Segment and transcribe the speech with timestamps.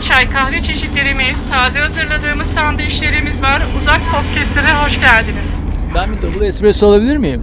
[0.00, 3.62] çay kahve çeşitlerimiz, taze hazırladığımız sandviçlerimiz var.
[3.76, 5.64] Uzak Podcast'lere hoş geldiniz.
[5.94, 7.42] Ben bir double espresso alabilir miyim?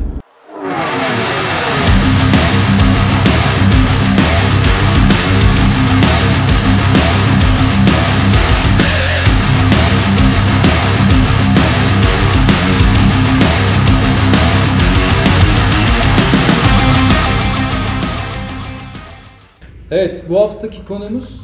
[19.91, 21.42] Evet, bu haftaki konumuz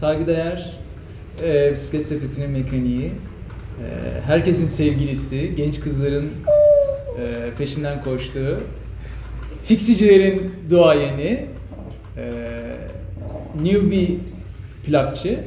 [0.00, 0.70] saygıdeğer
[1.44, 3.06] e, bisiklet sepetinin mekaniği.
[3.06, 6.30] E, herkesin sevgilisi, genç kızların
[7.18, 8.60] e, peşinden koştuğu,
[9.64, 11.46] fiksicilerin duayeni,
[12.16, 12.32] e,
[13.62, 14.08] newbie
[14.86, 15.40] plakçı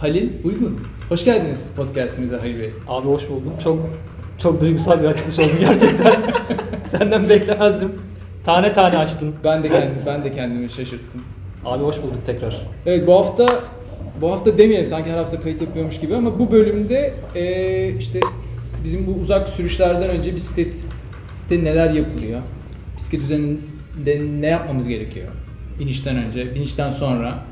[0.00, 0.80] Halil Uygun.
[1.08, 2.72] Hoş geldiniz podcastimize Halil Bey.
[2.88, 3.52] Abi hoş buldum.
[3.64, 3.78] Çok
[4.38, 6.12] çok duygusal bir açılış oldu gerçekten.
[6.82, 7.92] Senden beklemezdim.
[8.44, 9.34] Tane tane açtın.
[9.44, 11.22] Ben de kendim, ben de kendimi şaşırttım.
[11.64, 12.66] Abi hoş bulduk tekrar.
[12.86, 13.60] Evet bu hafta
[14.20, 18.20] bu hafta demeyelim sanki her hafta kayıt yapıyormuş gibi ama bu bölümde eee, işte
[18.84, 22.40] bizim bu uzak sürüşlerden önce bisiklette neler yapılıyor?
[22.96, 25.26] Bisiklet üzerinde ne yapmamız gerekiyor?
[25.80, 27.44] Binişten önce, binişten sonra.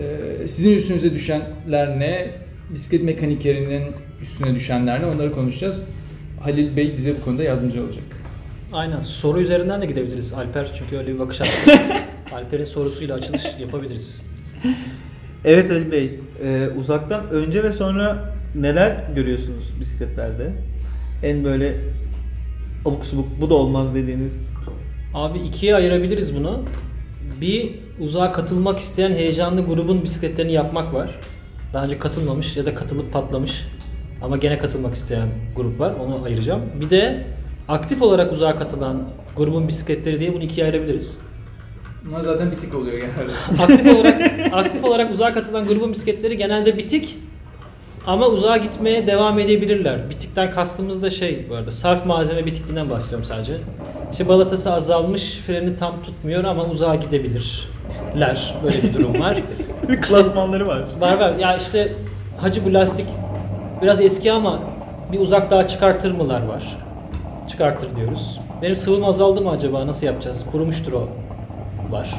[0.00, 2.30] Eee, sizin üstünüze düşenler ne?
[2.70, 3.82] Bisiklet mekanikerinin
[4.22, 5.06] üstüne düşenler ne?
[5.06, 5.76] Onları konuşacağız.
[6.40, 8.04] Halil Bey bize bu konuda yardımcı olacak.
[8.72, 9.00] Aynen.
[9.00, 10.32] Soru üzerinden de gidebiliriz.
[10.32, 11.50] Alper çünkü öyle bir bakış attı.
[12.32, 14.22] Alper'in sorusuyla açılış yapabiliriz.
[15.44, 20.52] Evet Ali Bey, e, uzaktan önce ve sonra neler görüyorsunuz bisikletlerde?
[21.22, 21.74] En böyle
[22.84, 24.50] abuk subuk bu da olmaz dediğiniz
[25.14, 26.60] Abi ikiye ayırabiliriz bunu.
[27.40, 31.10] Bir uzağa katılmak isteyen heyecanlı grubun bisikletlerini yapmak var.
[31.72, 33.64] Daha önce katılmamış ya da katılıp patlamış
[34.22, 35.94] ama gene katılmak isteyen grup var.
[36.00, 36.60] Onu ayıracağım.
[36.80, 37.24] Bir de
[37.68, 41.18] aktif olarak uzağa katılan grubun bisikletleri diye bunu ikiye ayırabiliriz.
[42.08, 43.32] Bunlar zaten bitik oluyor genelde.
[43.62, 47.18] aktif olarak aktif olarak uzağa katılan grubun bisikletleri genelde bitik
[48.06, 50.10] ama uzağa gitmeye devam edebilirler.
[50.10, 53.56] Bitikten kastımız da şey bu arada sarf malzeme bitikliğinden bahsediyorum sadece.
[54.12, 58.54] İşte balatası azalmış, freni tam tutmuyor ama uzağa gidebilirler.
[58.64, 59.36] Böyle bir durum var.
[60.02, 60.84] klasmanları var.
[61.00, 61.34] var var.
[61.38, 61.92] Ya işte
[62.36, 63.06] hacı bu lastik
[63.82, 64.62] biraz eski ama
[65.12, 66.76] bir uzak daha çıkartır mılar var.
[67.48, 68.40] Çıkartır diyoruz.
[68.62, 69.86] Benim sıvım azaldı mı acaba?
[69.86, 70.46] Nasıl yapacağız?
[70.52, 71.08] Kurumuştur o.
[71.90, 72.14] Var.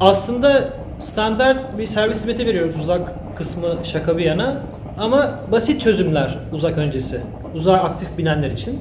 [0.00, 0.68] Aslında
[0.98, 4.56] standart bir servis hizmeti veriyoruz uzak kısmı şaka bir yana.
[4.98, 7.20] Ama basit çözümler uzak öncesi.
[7.54, 8.80] Uzağa aktif binenler için.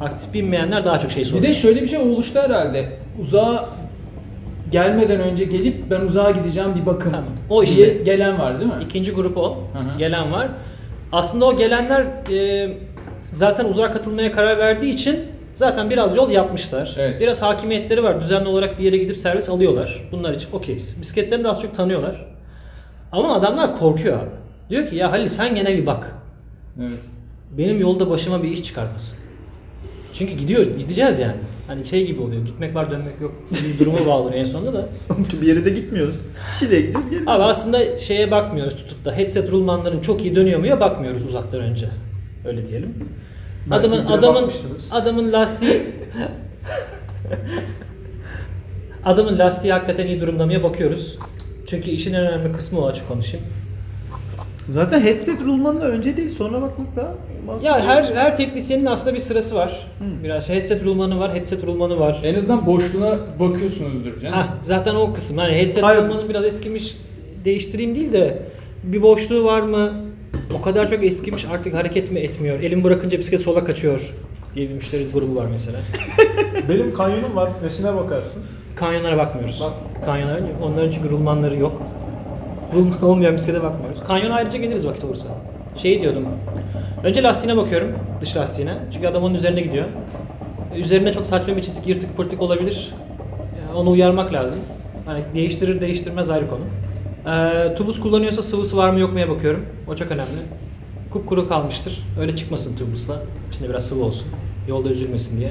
[0.00, 1.44] Aktif binmeyenler daha çok şey Bir soruyor.
[1.44, 2.88] de şöyle bir şey oluştu herhalde.
[3.20, 3.64] Uzağa
[4.72, 7.10] gelmeden önce gelip ben uzağa gideceğim bir bakım.
[7.12, 7.26] Tamam.
[7.50, 8.02] O diye işte.
[8.04, 8.84] gelen var değil mi?
[8.84, 9.48] İkinci grup o.
[9.50, 9.98] Hı hı.
[9.98, 10.48] Gelen var.
[11.12, 12.68] Aslında o gelenler e,
[13.32, 15.20] zaten uzağa katılmaya karar verdiği için
[15.62, 16.94] zaten biraz yol yapmışlar.
[16.98, 17.20] Evet.
[17.20, 18.20] Biraz hakimiyetleri var.
[18.20, 20.08] Düzenli olarak bir yere gidip servis alıyorlar.
[20.12, 21.00] Bunlar için okeyiz.
[21.00, 22.26] Bisikletlerini de az çok tanıyorlar.
[23.12, 24.30] Ama adamlar korkuyor abi.
[24.70, 26.16] Diyor ki ya Halil sen gene bir bak.
[26.80, 26.92] Evet.
[27.58, 29.24] Benim yolda başıma bir iş çıkarmasın.
[30.14, 31.36] Çünkü gidiyoruz, gideceğiz yani.
[31.66, 32.44] Hani şey gibi oluyor.
[32.44, 33.34] Gitmek var dönmek yok.
[33.50, 34.88] Bir duruma bağlanıyor en sonunda da.
[35.42, 36.20] bir yere de gitmiyoruz.
[36.52, 37.22] Şile'ye gidiyoruz geri.
[37.26, 41.60] Abi aslında şeye bakmıyoruz tutup da headset rulmanların çok iyi dönüyor mu ya bakmıyoruz uzaktan
[41.60, 41.86] önce.
[42.46, 42.94] Öyle diyelim.
[43.66, 44.50] Belki adamın adamın
[44.90, 45.82] adamın lastiği
[49.04, 51.18] adamın lastiği hakikaten iyi durumda mıya bakıyoruz.
[51.66, 53.46] Çünkü işin en önemli kısmı o açık konuşayım.
[54.68, 57.14] Zaten headset rulmanla önce değil sonra bakmak daha
[57.46, 57.66] mantıklı.
[57.68, 59.86] Ya her her teknisyenin aslında bir sırası var.
[60.24, 62.20] Biraz headset rulmanı var, headset rulmanı var.
[62.24, 64.34] En azından boşluğuna bakıyorsunuzdur canım.
[64.34, 65.38] Hah, zaten o kısım.
[65.38, 66.02] Hani headset Hayır.
[66.02, 66.96] rulmanı biraz eskimiş
[67.44, 68.42] değiştireyim değil de
[68.84, 69.92] bir boşluğu var mı?
[70.54, 72.60] O kadar çok eskimiş artık hareket mi etmiyor?
[72.60, 74.14] Elim bırakınca bisiklet sola kaçıyor
[74.54, 75.78] diye bir müşteri grubu var mesela.
[76.68, 77.50] Benim kanyonum var.
[77.62, 78.42] Nesine bakarsın?
[78.76, 79.64] Kanyonlara bakmıyoruz.
[80.04, 81.82] Kanyonlara onların çünkü rulmanları yok.
[82.74, 84.04] Rulman olmayan bisiklete bakmıyoruz.
[84.06, 85.28] Kanyona ayrıca geliriz vakit olursa.
[85.76, 86.24] Şey diyordum.
[87.04, 87.88] Önce lastiğine bakıyorum.
[88.20, 88.74] Dış lastiğine.
[88.92, 89.86] Çünkü adam onun üzerine gidiyor.
[90.76, 92.94] Üzerine çok saçma bir çizik yırtık pırtık olabilir.
[93.60, 94.58] Yani onu uyarmak lazım.
[95.06, 96.60] Hani değiştirir değiştirmez ayrı konu.
[97.26, 99.60] Ee, tubus kullanıyorsa sıvısı var mı yok muya bakıyorum.
[99.88, 100.28] O çok önemli.
[101.10, 102.02] Kupkuru kalmıştır.
[102.20, 103.22] Öyle çıkmasın tubusla.
[103.52, 104.26] İçinde biraz sıvı olsun.
[104.68, 105.50] Yolda üzülmesin diye.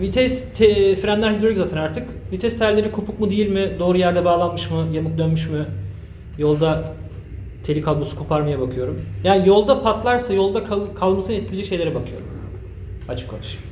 [0.00, 2.08] Vites, te- frenler hidrolik zaten artık.
[2.32, 3.70] Vites telleri kopuk mu değil mi?
[3.78, 4.84] Doğru yerde bağlanmış mı?
[4.92, 5.66] Yamuk dönmüş mü?
[6.38, 6.92] Yolda
[7.64, 9.00] teli kablosu koparmaya bakıyorum.
[9.24, 12.26] Yani yolda patlarsa yolda kal- kalmasını etkileyecek şeylere bakıyorum.
[13.08, 13.66] Açık konuşayım.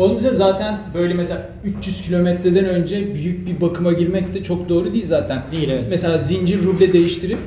[0.00, 4.92] Onun için zaten böyle mesela 300 kilometreden önce büyük bir bakıma girmek de çok doğru
[4.92, 5.42] değil zaten.
[5.52, 5.84] Değil, evet.
[5.90, 7.38] Mesela zincir ruble değiştirip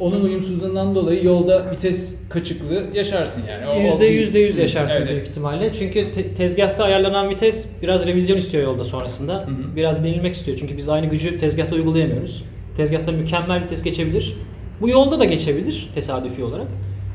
[0.00, 3.84] onun uyumsuzluğundan dolayı yolda vites kaçıklığı yaşarsın yani.
[3.84, 5.10] Yüzde yüzde yüz yaşarsın Evet.
[5.10, 5.72] büyük ihtimalle.
[5.72, 9.34] Çünkü te- tezgahta ayarlanan vites biraz revizyon istiyor yolda sonrasında.
[9.34, 9.76] hı.
[9.76, 10.58] Biraz denilmek istiyor.
[10.60, 12.44] Çünkü biz aynı gücü tezgahta uygulayamıyoruz.
[12.76, 14.36] Tezgahta mükemmel bir test geçebilir.
[14.80, 16.66] Bu yolda da geçebilir tesadüfi olarak.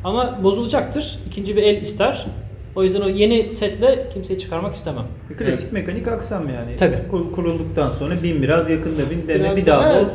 [0.04, 1.20] Ama bozulacaktır.
[1.28, 2.26] İkinci bir el ister.
[2.76, 5.04] O yüzden o yeni setle kimseyi çıkarmak istemem.
[5.30, 6.78] Bir Klasik mekanik aksam yani.
[6.80, 6.98] Tabii.
[7.12, 10.02] Kur- Kurulduktan sonra bin biraz yakında bin dene Biraz bir da- daha evet.
[10.08, 10.12] boz.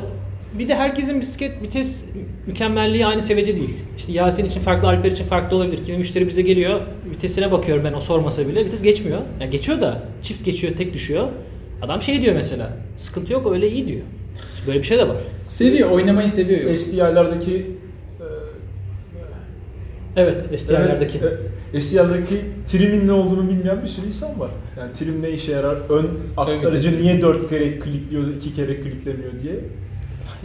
[0.59, 2.05] Bir de herkesin bisiklet vites
[2.47, 3.75] mükemmelliği aynı seviyede değil.
[3.99, 5.85] İşte Yasin için farklı, Alper için farklı olabilir.
[5.85, 9.19] Kimi müşteri bize geliyor, vitesine bakıyorum ben o sormasa bile vites geçmiyor.
[9.41, 11.29] Yani geçiyor da çift geçiyor, tek düşüyor.
[11.83, 14.01] Adam şey diyor mesela, sıkıntı yok öyle iyi diyor.
[14.67, 15.17] Böyle bir şey de var.
[15.49, 16.61] Seviyor, oynamayı seviyor.
[16.61, 16.77] yok.
[16.79, 17.67] STI'lerdeki
[20.17, 21.19] Evet, STR'lerdeki.
[21.23, 21.39] Evet,
[21.79, 22.37] STI'lerdeki
[22.67, 24.51] trimin ne olduğunu bilmeyen bir sürü insan var.
[24.79, 26.07] Yani trim ne işe yarar, ön
[26.37, 29.55] aktarıcı niye dört kere klikliyor, iki kere kliklemiyor diye.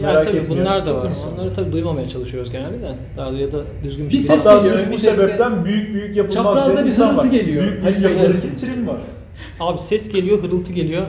[0.00, 1.08] Ya merak tabii bunlar da çok var.
[1.10, 1.32] insan.
[1.34, 2.94] Onları tabii duymamaya çalışıyoruz genelde de.
[3.16, 4.26] Daha ya da düzgün bir Bir şey.
[4.26, 7.24] ses Hatta geliyor, sırf bu sebepten büyük büyük yapılmaz Çaprazda diyen bir insan var.
[7.24, 7.62] geliyor.
[7.62, 8.22] Büyük Hadi büyük bakalım.
[8.22, 9.00] yapılır ki trim var.
[9.60, 11.02] Abi ses geliyor, hırıltı geliyor.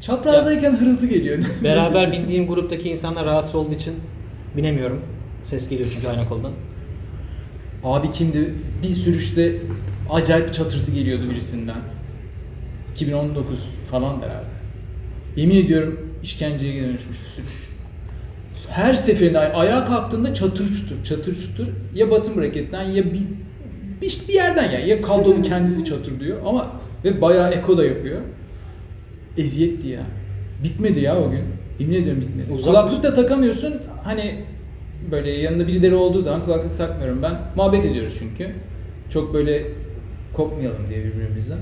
[0.00, 1.38] Çaprazdayken hırıltı geliyor.
[1.64, 3.94] Beraber bindiğim gruptaki insanlar rahatsız olduğu için
[4.56, 5.00] binemiyorum.
[5.44, 6.52] Ses geliyor çünkü aynı koldan.
[7.84, 8.54] Abi kimdi?
[8.82, 9.52] Bir sürüşte
[10.10, 11.76] acayip çatırtı geliyordu birisinden.
[12.94, 13.58] 2019
[13.90, 14.48] falan herhalde.
[15.36, 17.68] Yemin ediyorum işkenceye dönüşmüştü sürüş.
[18.68, 23.20] Her seferinde ay- ayağa kalktığında çatır çutur, çatır çutur ya bottom bracket'ten ya bir,
[24.02, 26.66] bir, bir yerden ya ya kablonun kendisi çatır diyor ama
[27.04, 28.20] ve bayağı eko da yapıyor.
[29.36, 30.00] Eziyetti ya.
[30.64, 31.40] Bitmedi ya o gün.
[31.78, 32.52] Yemin ediyorum bitmedi.
[32.52, 33.74] Uzak Kulaklık da takamıyorsun.
[34.04, 34.44] Hani
[35.10, 37.38] böyle yanında birileri olduğu zaman kulaklık takmıyorum ben.
[37.56, 38.54] Muhabbet ediyoruz çünkü.
[39.10, 39.66] Çok böyle
[40.34, 41.56] kopmayalım diye birbirimizden.
[41.56, 41.60] Ee,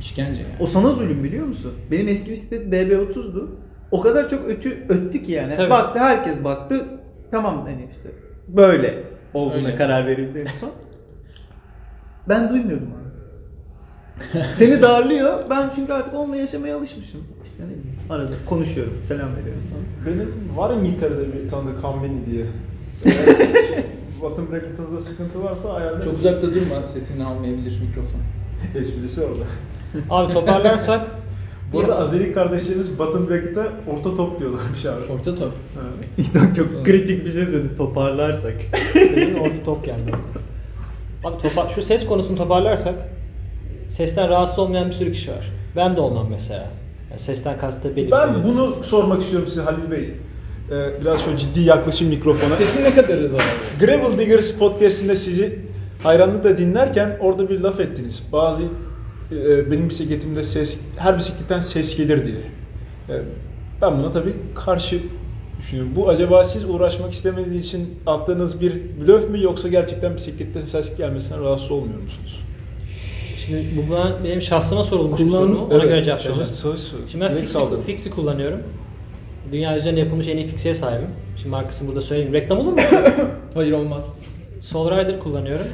[0.00, 0.52] işkence yani.
[0.60, 1.72] O sana zulüm biliyor musun?
[1.90, 3.56] Benim eski bisiklet BB30'du.
[3.90, 5.56] O kadar çok ötü öttü ki yani.
[5.56, 5.70] Tabii.
[5.70, 6.84] Baktı herkes baktı.
[7.30, 8.10] Tamam hani işte
[8.48, 9.02] böyle
[9.34, 9.76] olduğuna Öyle.
[9.76, 10.70] karar verildi en son.
[12.28, 13.06] Ben duymuyordum abi.
[14.54, 15.38] Seni darlıyor.
[15.50, 17.20] Ben çünkü artık onunla yaşamaya alışmışım.
[17.44, 19.84] İşte ne bileyim arada konuşuyorum, selam veriyorum falan.
[20.16, 22.44] Benim var İngiltere'de bir tanıdık Kambeni diye.
[23.04, 23.46] Eğer
[24.22, 26.04] Bottom bracket'ınızda sıkıntı varsa ayarlarız.
[26.04, 28.20] Çok uzakta durma sesini almayabilir mikrofon.
[28.74, 29.44] Esprisi orada.
[30.10, 31.00] Abi toparlarsak
[31.72, 35.12] Bu arada Azeri kardeşlerimiz bottom bracket'e orta top diyorlarmış abi.
[35.12, 35.52] Orta top.
[35.74, 35.80] Ha.
[36.18, 38.54] İşte çok kritik bir şey söyledi toparlarsak.
[39.16, 40.12] Benim orta top geldi.
[41.24, 42.94] Abi topa- şu ses konusunu toparlarsak
[43.88, 45.52] sesten rahatsız olmayan bir sürü kişi var.
[45.76, 46.66] Ben de olmam mesela.
[47.16, 48.84] Yani sesten kastı belli bir Ben seviyede bunu ses.
[48.84, 50.10] sormak istiyorum size Halil Bey.
[50.70, 52.54] Ee, biraz şöyle ciddi yaklaşım mikrofona.
[52.56, 53.28] Sesi ne kadar abi?
[53.80, 55.58] Gravel Diggers podcastinde sizi
[56.02, 58.22] hayranlıkla dinlerken orada bir laf ettiniz.
[58.32, 58.62] Bazı
[59.32, 62.36] e, benim bisikletimde ses, her bisikletten ses gelir diye.
[63.08, 63.22] E,
[63.82, 64.98] ben buna tabii karşı
[65.58, 65.92] düşünüyorum.
[65.96, 71.44] Bu acaba siz uğraşmak istemediğiniz için attığınız bir blöf mü yoksa gerçekten bisikletten ses gelmesinden
[71.44, 72.40] rahatsız olmuyor musunuz?
[73.46, 75.68] Şimdi bu bana- benim şahsıma sorulmuş bir soru mu?
[75.70, 76.40] Ona göre cevap vereceğim.
[77.10, 77.58] Şimdi ben Fix'i.
[77.86, 78.58] Fix'i kullanıyorum.
[79.52, 81.08] Dünya üzerinde yapılmış en iyi Fix'e sahibim.
[81.36, 82.32] Şimdi markasını burada söyleyeyim.
[82.32, 82.78] Reklam olur mu?
[83.54, 84.12] Hayır olmaz.
[84.60, 85.66] Soul Rider kullanıyorum.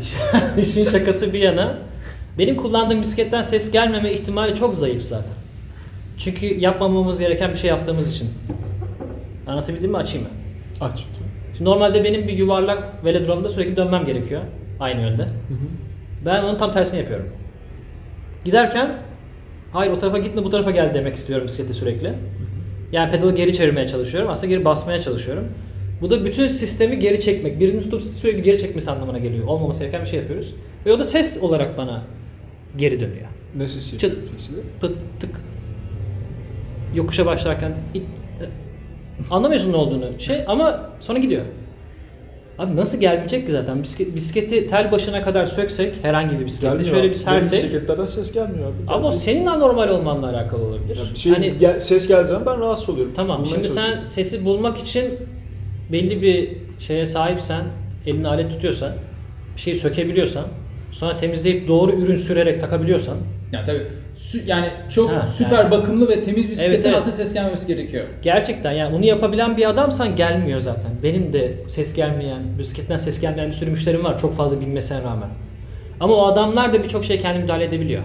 [0.00, 1.78] İş- İşin şakası bir yana.
[2.38, 5.32] Benim kullandığım bisikletten ses gelmeme ihtimali çok zayıf zaten.
[6.18, 8.28] Çünkü yapmamamız gereken bir şey yaptığımız için.
[9.46, 9.96] Anlatabildim mi?
[9.96, 10.32] Açayım mı?
[10.80, 11.04] Aç.
[11.56, 14.40] Şimdi normalde benim bir yuvarlak velodromda sürekli dönmem gerekiyor.
[14.80, 15.28] Aynı yönde.
[16.26, 17.26] Ben onun tam tersini yapıyorum.
[18.44, 18.94] Giderken
[19.72, 22.12] hayır o tarafa gitme bu tarafa gel demek istiyorum bisiklete sürekli.
[22.92, 24.30] Yani pedalı geri çevirmeye çalışıyorum.
[24.30, 25.44] Aslında geri basmaya çalışıyorum.
[26.00, 27.60] Bu da bütün sistemi geri çekmek.
[27.60, 29.46] Birini tutup sürekli geri çekmesi anlamına geliyor.
[29.46, 30.54] Olmaması gereken bir şey yapıyoruz.
[30.86, 32.02] Ve o da ses olarak bana
[32.76, 33.26] geri dönüyor.
[33.56, 33.98] Ne sesi?
[33.98, 34.16] Çıt.
[34.80, 35.30] Pıt tık.
[36.94, 38.04] Yokuşa başlarken it,
[39.30, 41.42] anlamıyorsun ne olduğunu şey ama sonra gidiyor.
[42.58, 43.82] Abi nasıl gelmeyecek ki zaten?
[43.82, 47.14] Bisiklet, bisikleti tel başına kadar söksek herhangi bir bisikleti Gelmiyor şöyle abi.
[47.14, 48.74] bir Benim sersek bisikletlerden ses gelmiyor abi.
[48.92, 50.96] ama o senin anormal olmanla alakalı olabilir.
[50.96, 53.12] Ya bir şey hani gel- ses zaman ben rahatsız oluyorum.
[53.16, 55.04] tamam Bulmaya şimdi sen sesi bulmak için
[55.92, 56.48] belli bir
[56.80, 57.62] şeye sahipsen,
[58.06, 58.92] elinde alet tutuyorsan,
[59.56, 60.44] bir şeyi sökebiliyorsan,
[60.92, 63.16] sonra temizleyip doğru ürün sürerek takabiliyorsan
[63.52, 63.86] Yani tabii
[64.46, 65.70] yani çok Ha, süper yani.
[65.70, 66.96] bakımlı ve temiz bir bisikletin Evet, evet.
[66.96, 68.04] aslında ses gelmemesi gerekiyor.
[68.22, 70.90] Gerçekten yani bunu yapabilen bir adamsan gelmiyor zaten.
[71.02, 75.28] Benim de ses gelmeyen, bisikletten ses gelmeyen bir sürü müşterim var çok fazla bilmesine rağmen.
[76.00, 78.02] Ama o adamlar da birçok şeye kendi müdahale edebiliyor.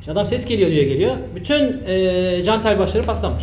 [0.00, 1.14] İşte adam ses geliyor diye geliyor.
[1.34, 3.42] Bütün eee jantel başları paslanmış.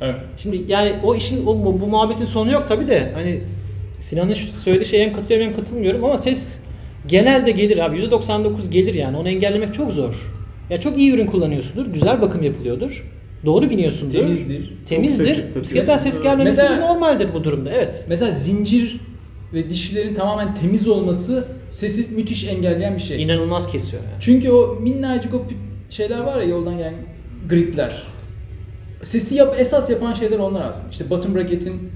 [0.00, 0.14] Evet.
[0.38, 3.40] Şimdi yani o işin o bu, bu muhabbetin sonu yok tabi de hani
[3.98, 6.58] Sinan'ın söylediği şeye hem katılıyorum hem katılmıyorum ama ses
[7.06, 10.32] genelde gelir abi %99 gelir yani onu engellemek çok zor.
[10.70, 13.04] Ya çok iyi ürün kullanıyorsundur, güzel bakım yapılıyordur.
[13.44, 14.14] Doğru biniyorsundur.
[14.18, 14.72] Temizdir.
[14.86, 15.52] Temizdir.
[15.54, 17.70] Çok Bisikletten ses gelmemesi Mesela- normaldir bu durumda.
[17.70, 18.04] Evet.
[18.08, 19.00] Mesela zincir
[19.54, 23.22] ve dişlerin tamamen temiz olması sesi müthiş engelleyen bir şey.
[23.22, 24.14] İnanılmaz kesiyor yani.
[24.20, 25.42] Çünkü o minnacık o
[25.90, 26.94] şeyler var ya yoldan gelen
[27.48, 28.02] gridler.
[29.02, 30.90] sesi yap, esas yapan şeyler onlar aslında.
[30.90, 31.90] İşte bottom bracket'in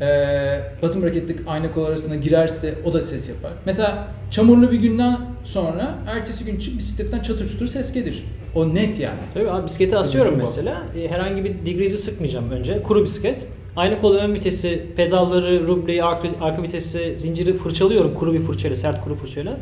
[0.00, 3.52] eee bottom bracket'lik ayna kol arasına girerse o da ses yapar.
[3.66, 8.24] Mesela çamurlu bir günden sonra ertesi gün çık bisikletten çatır çutur ses gelir.
[8.54, 9.18] O net yani.
[9.34, 10.82] Tabii abi bisikleti asıyorum mesela.
[10.98, 12.82] E, herhangi bir degree'i sıkmayacağım önce.
[12.82, 13.46] Kuru bisiklet.
[13.76, 19.04] Aynı kolu ön vitesi, pedalları, rubleyi, arka, arka vitesi, zinciri fırçalıyorum kuru bir fırçayla, sert
[19.04, 19.56] kuru fırçayla.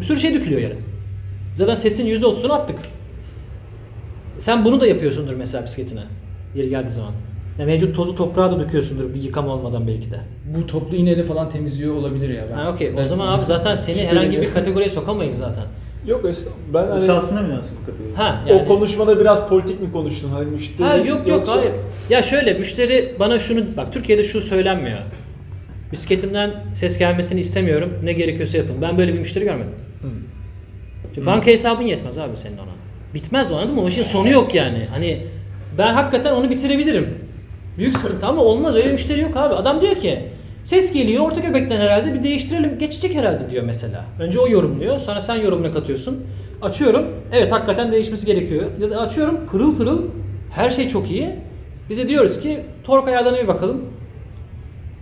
[0.00, 0.76] Bir sürü şey dökülüyor yere.
[1.54, 2.78] Zaten sesin %30'unu attık.
[4.38, 6.02] Sen bunu da yapıyorsundur mesela bisikletine.
[6.54, 7.12] Yeri geldiği zaman.
[7.58, 10.20] Ya mevcut tozu toprağa da döküyorsundur bir yıkama olmadan belki de.
[10.56, 12.46] Bu toplu iğneyle falan temizliyor olabilir ya.
[12.50, 12.90] Ben, Ha okey.
[12.94, 15.64] O ben- zaman abi zaten seni herhangi bir kategoriye sokamayız zaten.
[16.06, 16.74] Yok estağfurullah.
[16.74, 18.14] Ben hani Şahsına münasip bu kategori.
[18.14, 18.62] Ha yani.
[18.62, 20.30] o konuşmada biraz politik mi konuştun?
[20.30, 21.72] Hani müşteri Ha yok yok yoksa- hayır.
[22.10, 24.98] Ya şöyle müşteri bana şunu bak Türkiye'de şu söylenmiyor.
[25.92, 27.90] Bisikletimden ses gelmesini istemiyorum.
[28.04, 28.74] Ne gerekiyorsa yapın.
[28.82, 29.72] Ben böyle bir müşteri görmedim.
[31.14, 32.70] Çünkü Banka hesabın yetmez abi senin ona.
[33.14, 33.82] Bitmez o anladın mı?
[33.82, 34.86] O işin sonu yok yani.
[34.94, 35.26] Hani
[35.78, 37.17] ben hakikaten onu bitirebilirim.
[37.78, 39.54] Büyük sıkıntı ama olmaz öyle müşteri yok abi.
[39.54, 40.18] Adam diyor ki
[40.64, 44.04] ses geliyor orta göbekten herhalde bir değiştirelim geçecek herhalde diyor mesela.
[44.20, 46.24] Önce o yorumluyor sonra sen yorumuna katıyorsun.
[46.62, 48.62] Açıyorum evet hakikaten değişmesi gerekiyor.
[48.80, 50.02] Ya da açıyorum pırıl pırıl
[50.54, 51.30] her şey çok iyi.
[51.90, 53.84] Bize diyoruz ki tork ayarlarına bir bakalım.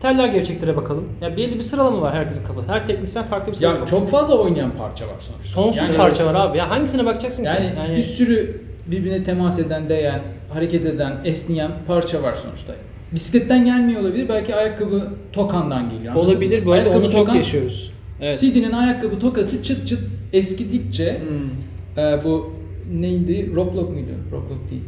[0.03, 1.05] Teller gevşektire bakalım.
[1.23, 2.73] Ya belli bir sıralama var herkesin kafasında.
[2.73, 3.81] Her teknisyen farklı bir sıralama.
[3.81, 5.53] Ya çok fazla oynayan parça var sonuçta.
[5.63, 6.59] Sonsuz Yani- parça var abi.
[6.59, 7.97] Ya hangisine bakacaksın Yani, ki?
[7.97, 12.73] bir sürü birbirine temas eden, değen, hareket eden, esneyen parça var sonuçta.
[13.13, 14.29] Bisikletten gelmiyor olabilir.
[14.29, 16.13] Belki ayakkabı tokandan geliyor.
[16.15, 17.93] anladın olabilir bu arada Ayakkabı onu çok tokan, yaşıyoruz.
[18.23, 18.41] Evet.
[18.41, 20.01] CD'nin ayakkabı tokası çıt çıt
[20.33, 22.05] eskidikçe Hmm.
[22.05, 22.53] e, bu
[23.01, 23.51] neydi?
[23.55, 24.09] Rocklock muydu?
[24.33, 24.83] Rocklock değil.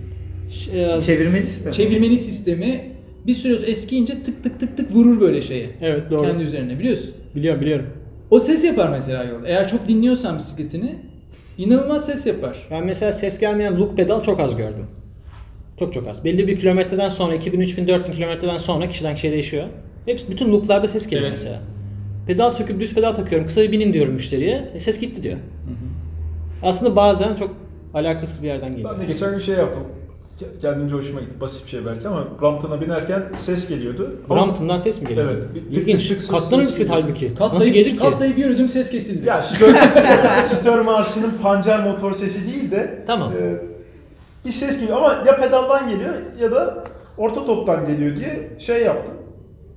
[0.50, 1.72] Ş- e, Çevirmeli sistem.
[1.72, 2.90] Çevirmeni sistemi
[3.26, 5.66] bir süre eskiyince tık tık tık tık vurur böyle şeye.
[5.82, 6.22] evet doğru.
[6.26, 7.10] Kendi üzerine biliyorsun.
[7.34, 7.86] Biliyorum biliyorum.
[8.30, 9.44] O ses yapar mesela yol.
[9.46, 10.94] Eğer çok dinliyorsan bisikletini
[11.58, 12.66] inanılmaz ses yapar.
[12.70, 14.86] Ben mesela ses gelmeyen loop pedal çok az gördüm.
[15.78, 16.24] Çok çok az.
[16.24, 19.64] Belli bir kilometreden sonra 2000, 3000, 4000 kilometreden sonra kişiden kişiye değişiyor.
[20.06, 21.38] Hepsi bütün looplarda ses geliyor Evet.
[21.38, 21.60] mesela.
[22.26, 23.46] Pedal söküp düz pedal takıyorum.
[23.46, 24.70] Kısa bir binin diyorum müşteriye.
[24.74, 25.36] E, ses gitti diyor.
[26.62, 27.54] Aslında bazen çok
[27.94, 28.90] alakasız bir yerden geliyor.
[28.94, 29.82] Ben de geçen gün şey yaptım.
[30.40, 31.40] Ke- Kendimce hoşuma gitti.
[31.40, 34.16] Basit bir şey belki ama Rampton'a binerken ses geliyordu.
[34.30, 35.30] Ama- Brampton'dan ses mi geliyor?
[35.32, 35.44] Evet.
[35.54, 36.08] Bir tık İlginç.
[36.08, 37.28] tık tık Katlanır bisiklet halbuki.
[37.28, 37.96] Katlayıp, Nasıl gelir ki?
[37.96, 39.26] Katlayıp yürüdüm ses kesildi.
[39.28, 39.74] Ya Stör,
[40.42, 43.32] Stör marşının pancar motor sesi değil de Tamam.
[43.32, 43.56] e,
[44.48, 46.84] bir ses geliyor ama ya pedaldan geliyor ya da
[47.18, 49.14] orta toptan geliyor diye şey yaptım.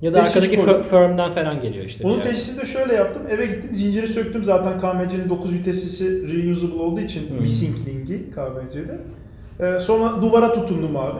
[0.02, 0.82] Ya da teşhis arkadaki koydum.
[0.82, 2.06] fir- firm'den falan geliyor işte.
[2.06, 2.22] Onun yer.
[2.22, 3.22] teşhisini de şöyle yaptım.
[3.30, 7.40] Eve gittim zinciri söktüm zaten KMC'nin 9 viteslisi reusable olduğu için Hmm.
[7.40, 8.98] missing link'i KMC'de.
[9.60, 11.18] Ee, sonra duvara tutundum abi.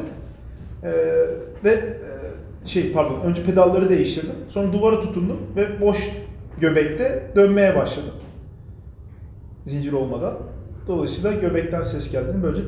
[0.85, 0.92] Ee,
[1.64, 4.35] ve e, şey pardon önce pedalları değiştirdim.
[4.49, 6.11] Sonra duvara tutundum ve boş
[6.61, 8.14] göbekte dönmeye başladım.
[9.66, 10.35] Zincir olmadan.
[10.88, 12.62] Dolayısıyla göbekten ses geldiğini böylece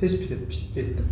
[0.00, 1.06] tespit etmiş, ettim.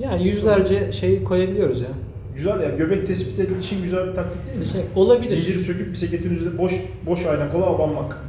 [0.00, 1.88] Yani yüzlerce şey koyabiliyoruz ya.
[2.34, 4.66] Güzel ya göbek tespit edildiği için güzel bir taktik değil mi?
[4.66, 5.36] Seçenek olabilir.
[5.36, 6.72] Zinciri söküp bisikletin üzerinde boş
[7.06, 8.22] boş ayna kola abanmak.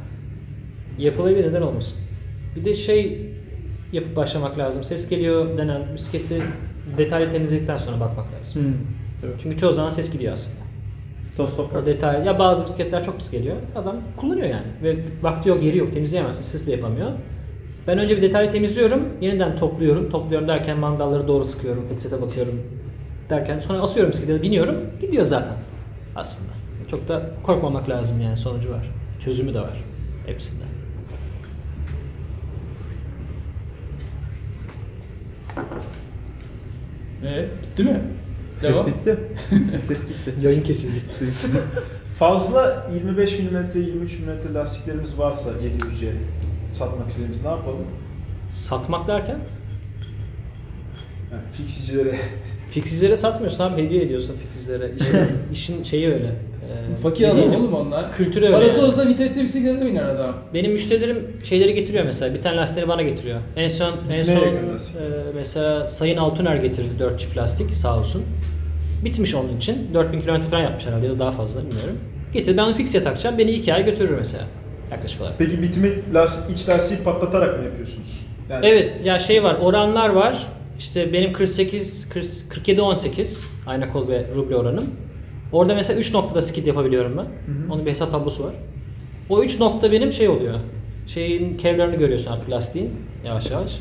[0.98, 1.98] Yapılabilir neden olmasın.
[2.56, 3.18] Bir de şey
[3.92, 4.84] yapıp başlamak lazım.
[4.84, 6.42] Ses geliyor denen bisikleti
[6.98, 8.62] detaylı temizledikten sonra bakmak lazım.
[8.62, 9.30] Hmm.
[9.42, 10.66] Çünkü çoğu zaman ses gidiyor aslında.
[11.36, 11.86] Toz toprak.
[11.86, 13.56] Detay ya bazı bisikletler çok pis geliyor.
[13.74, 17.10] Adam kullanıyor yani ve vakti yok, yeri yok, temizleyemez, ıssız da yapamıyor.
[17.86, 20.10] Ben önce bir detaylı temizliyorum, yeniden topluyorum.
[20.10, 22.62] Topluyorum derken mandalları doğru sıkıyorum, headset'e bakıyorum
[23.30, 24.76] derken sonra asıyorum bisiklete, biniyorum.
[25.00, 25.54] Gidiyor zaten
[26.16, 26.52] aslında.
[26.90, 28.90] Çok da korkmamak lazım yani sonucu var.
[29.24, 29.82] Çözümü de var
[30.26, 30.64] hepsinde.
[37.24, 38.00] Ee, bitti mi?
[38.58, 38.86] Ses Devam.
[38.86, 39.16] bitti.
[39.78, 40.34] Ses gitti.
[40.42, 41.12] Yayın kesildi.
[41.18, 41.46] Ses.
[42.18, 46.10] Fazla 25 mm, 23 mm lastiklerimiz varsa 700C
[46.76, 47.86] satmak istediğimiz ne yapalım?
[48.50, 49.36] Satmak derken
[51.32, 52.16] Yani fixicilere
[52.70, 54.90] Fixizlere satmıyorsun abi hediye ediyorsun fixizlere.
[55.00, 55.18] İşin,
[55.52, 56.26] işin şeyi öyle.
[56.26, 58.12] Ee, Fakir adam oğlum onlar.
[58.12, 58.56] Kültürü öyle.
[58.56, 58.88] Parası yani.
[58.88, 60.34] olsa vitesli bisiklete biner adam.
[60.54, 62.34] Benim müşterilerim şeyleri getiriyor mesela.
[62.34, 63.40] Bir tane lastiğini bana getiriyor.
[63.56, 64.54] En son en son e,
[65.34, 68.22] mesela Sayın Altuner getirdi 4 çift lastik sağ olsun.
[69.04, 69.88] Bitmiş onun için.
[69.94, 71.98] 4000 kilometre falan yapmış herhalde ya da daha fazla bilmiyorum.
[72.32, 73.38] Getir ben onu fix'e takacağım.
[73.38, 74.44] Beni 2 ay götürür mesela.
[74.90, 75.34] Yaklaşık olarak.
[75.38, 75.92] Peki bitimi
[76.54, 78.26] iç lastiği patlatarak mı yapıyorsunuz?
[78.50, 80.46] Yani Evet ya şey var oranlar var.
[80.78, 84.84] İşte benim 48 40 47 18 ayna kol ve ruble oranım.
[85.52, 87.26] Orada mesela 3 noktada skid yapabiliyorum ben.
[87.74, 88.54] Onun bir hesap tablosu var.
[89.30, 90.54] O 3 nokta benim şey oluyor.
[91.06, 92.90] Şeyin kevlarını görüyorsun artık lastiğin
[93.24, 93.72] yavaş yavaş.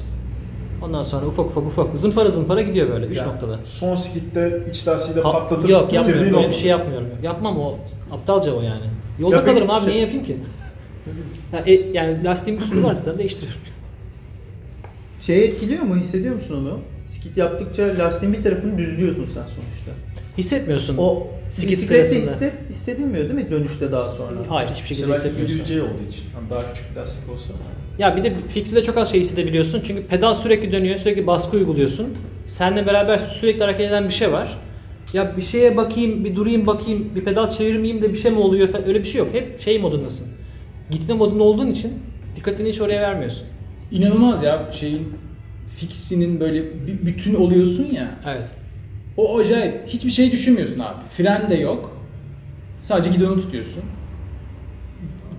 [0.83, 3.59] Ondan sonra ufak ufak ufak zımpara zımpara gidiyor böyle 3 yani noktada.
[3.63, 6.47] Son skitte iç lastiği de Ha- patlatıp yok yapmıyorum bitirdiğin öyle oldu.
[6.47, 7.07] bir şey yapmıyorum.
[7.23, 7.75] Yapmam o
[8.11, 8.85] aptalca o yani.
[9.19, 10.37] Yolda Ya kalırım abi şey- niye yapayım ki?
[11.53, 13.61] Ya, e, yani lastiğin bir sürü var zaten değiştiriyorum.
[15.21, 15.95] Şey etkiliyor mu?
[15.95, 16.79] Hissediyor musun onu?
[17.07, 19.91] skit yaptıkça lastiğin bir tarafını düzlüyorsun sen sonuçta.
[20.37, 20.95] Hissetmiyorsun.
[20.97, 22.31] O Skit bisiklette sırasında.
[22.31, 24.35] hisset, hissedilmiyor değil mi dönüşte daha sonra?
[24.49, 25.75] Hayır hiçbir şekilde belki hissetmiyorsun.
[25.75, 26.23] 100C olduğu için.
[26.35, 27.53] Hani daha küçük bir lastik olsa.
[27.99, 29.81] Ya bir de fixi de çok az şey hissedebiliyorsun.
[29.87, 32.07] Çünkü pedal sürekli dönüyor, sürekli baskı uyguluyorsun.
[32.47, 34.57] Seninle beraber sürekli hareket eden bir şey var.
[35.13, 38.67] Ya bir şeye bakayım, bir durayım bakayım, bir pedal çevirmeyeyim de bir şey mi oluyor
[38.67, 38.87] falan.
[38.87, 39.29] Öyle bir şey yok.
[39.33, 40.27] Hep şey modundasın.
[40.91, 41.93] Gitme modunda olduğun için
[42.35, 43.47] dikkatini hiç oraya vermiyorsun.
[43.91, 45.13] İnanılmaz ya şeyin
[45.77, 48.11] fixinin böyle bir bütün oluyorsun ya.
[48.27, 48.47] Evet.
[49.17, 49.87] O acayip.
[49.87, 50.97] Hiçbir şey düşünmüyorsun abi.
[51.09, 51.97] Fren de yok.
[52.81, 53.83] Sadece gidonu tutuyorsun.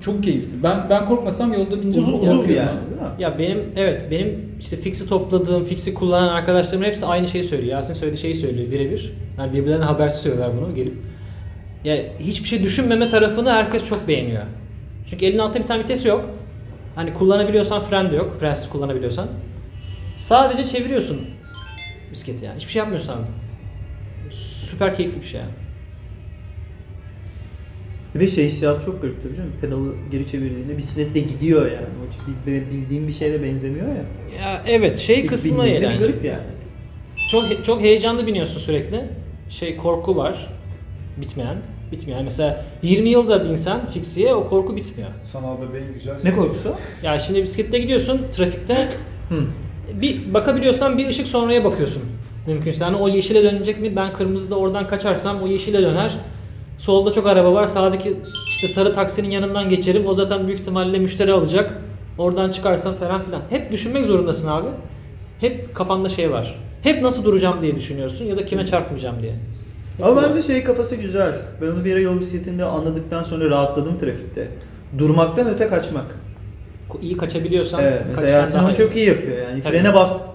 [0.01, 0.63] Çok keyifli.
[0.63, 2.09] Ben ben korkmasam yolda bineceğim.
[2.09, 3.09] Uzun uzun korkuyorum yani değil mi?
[3.23, 7.73] Ya benim evet benim işte fixi topladığım, fixi kullanan arkadaşlarımın hepsi aynı şeyi söylüyor.
[7.73, 9.13] Yasin söylediği şeyi söylüyor birebir.
[9.39, 10.95] Yani birbirlerine habersiz söylüyorlar bunu gelip.
[11.85, 14.43] Ya hiçbir şey düşünmeme tarafını herkes çok beğeniyor.
[15.11, 16.31] Çünkü elin altında bir tane vitesi yok.
[16.95, 18.37] Hani kullanabiliyorsan fren de yok.
[18.41, 19.29] Frensiz kullanabiliyorsan.
[20.17, 21.21] Sadece çeviriyorsun
[22.13, 22.57] bisikleti yani.
[22.57, 23.23] Hiçbir şey yapmıyorsun abi.
[24.35, 25.51] Süper keyifli bir şey yani.
[28.15, 29.53] Bir de şey hissiyatı çok garip tabii canım.
[29.61, 31.87] Pedalı geri çevirdiğinde bisiklet de gidiyor yani.
[31.87, 33.95] O bil- bildiğim bir şeye benzemiyor ya.
[34.43, 35.99] Ya evet şey Bir kısmı eğlenceli.
[36.13, 36.43] garip yani.
[37.31, 39.05] Çok çok heyecanlı biniyorsun sürekli.
[39.51, 40.49] Şey korku var.
[41.17, 41.57] Bitmeyen.
[41.93, 42.25] Bitmeyen.
[42.25, 45.09] Mesela 20 yılda binsen fixiye o korku bitmiyor.
[45.23, 46.75] Sanal bebeğin güzel Ne korkusu?
[47.03, 48.89] Ya şimdi bisiklette gidiyorsun trafikte
[49.95, 52.03] bir bakabiliyorsan bir ışık sonraya bakıyorsun.
[52.47, 53.97] Mümkünse hani o yeşile dönecek mi?
[53.97, 56.17] Ben kırmızıda oradan kaçarsam o yeşile döner.
[56.79, 57.67] Solda çok araba var.
[57.67, 58.17] Sağdaki
[58.49, 60.07] işte sarı taksinin yanından geçerim.
[60.07, 61.79] O zaten büyük ihtimalle müşteri alacak.
[62.19, 63.43] Oradan çıkarsam falan filan.
[63.51, 64.69] Hep düşünmek zorundasın abi.
[65.41, 66.59] Hep kafanda şey var.
[66.83, 69.35] Hep nasıl duracağım diye düşünüyorsun ya da kime çarpmayacağım diye.
[70.03, 71.33] Ama bence şey kafası güzel.
[71.63, 74.49] Ben onu bir ara yol bisikletinde anladıktan sonra rahatladım trafikte.
[74.99, 76.05] Durmaktan öte kaçmak.
[77.03, 79.63] iyi kaçabiliyorsan Evet, mesela Yasin onu çok iyi yapıyor yani.
[79.63, 79.73] Tabii.
[79.79, 80.27] Frene bas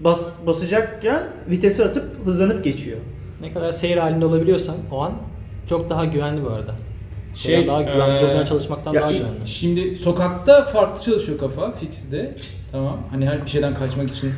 [0.00, 2.98] bas basacakken vitesi atıp hızlanıp geçiyor.
[3.40, 5.12] Ne kadar seyir halinde olabiliyorsan o an
[5.68, 6.74] çok daha güvenli bu arada.
[7.34, 9.26] Şey, Şey, daha güvenli eee, durmaya çalışmaktan ya daha güvenli.
[9.48, 12.34] Şimdi sokakta farklı çalışıyor kafa fix'de.
[12.72, 12.96] Tamam.
[13.10, 14.32] Hani her bir şeyden kaçmak için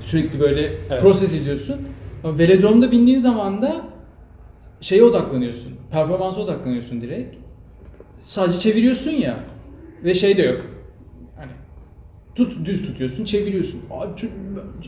[0.00, 1.02] sürekli böyle Evet.
[1.02, 1.76] proses ediyorsun.
[2.24, 3.76] Ama velodromda bindiğin zaman da
[4.84, 5.72] şeye odaklanıyorsun.
[5.90, 7.36] Performansa odaklanıyorsun direkt.
[8.18, 9.36] Sadece çeviriyorsun ya.
[10.04, 10.62] Ve şey de yok.
[11.36, 11.50] Hani
[12.34, 13.80] tut düz tutuyorsun, çeviriyorsun.
[13.90, 14.30] Abi çok,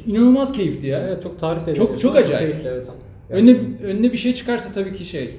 [0.07, 0.99] inanılmaz keyifli ya.
[1.09, 2.39] Evet çok tarif de Çok- çok acayip.
[2.53, 2.89] keyifli evet.
[3.31, 5.31] Önüne, önüne bir şey çıkarsa tabii ki şey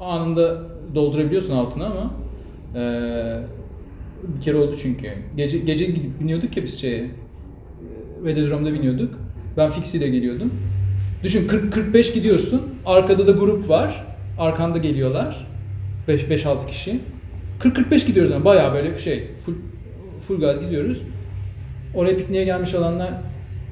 [0.00, 0.62] anında
[0.94, 2.14] doldurabiliyorsun altına ama
[2.74, 3.40] eee,
[4.36, 5.08] bir kere oldu çünkü.
[5.36, 7.10] Gece gece gidip biniyorduk ya biz şeye.
[8.24, 9.14] Velodrom'da biniyorduk.
[9.56, 10.50] Ben fixiyle geliyordum.
[11.26, 12.62] Düşün 40 45 gidiyorsun.
[12.86, 14.04] Arkada da grup var.
[14.38, 15.46] Arkanda geliyorlar.
[16.08, 17.00] 5 5 6 kişi.
[17.58, 19.28] 40 45 gidiyoruz yani bayağı böyle şey.
[19.46, 19.54] Full
[20.26, 20.98] full gaz gidiyoruz.
[21.94, 23.10] Oraya pikniğe gelmiş olanlar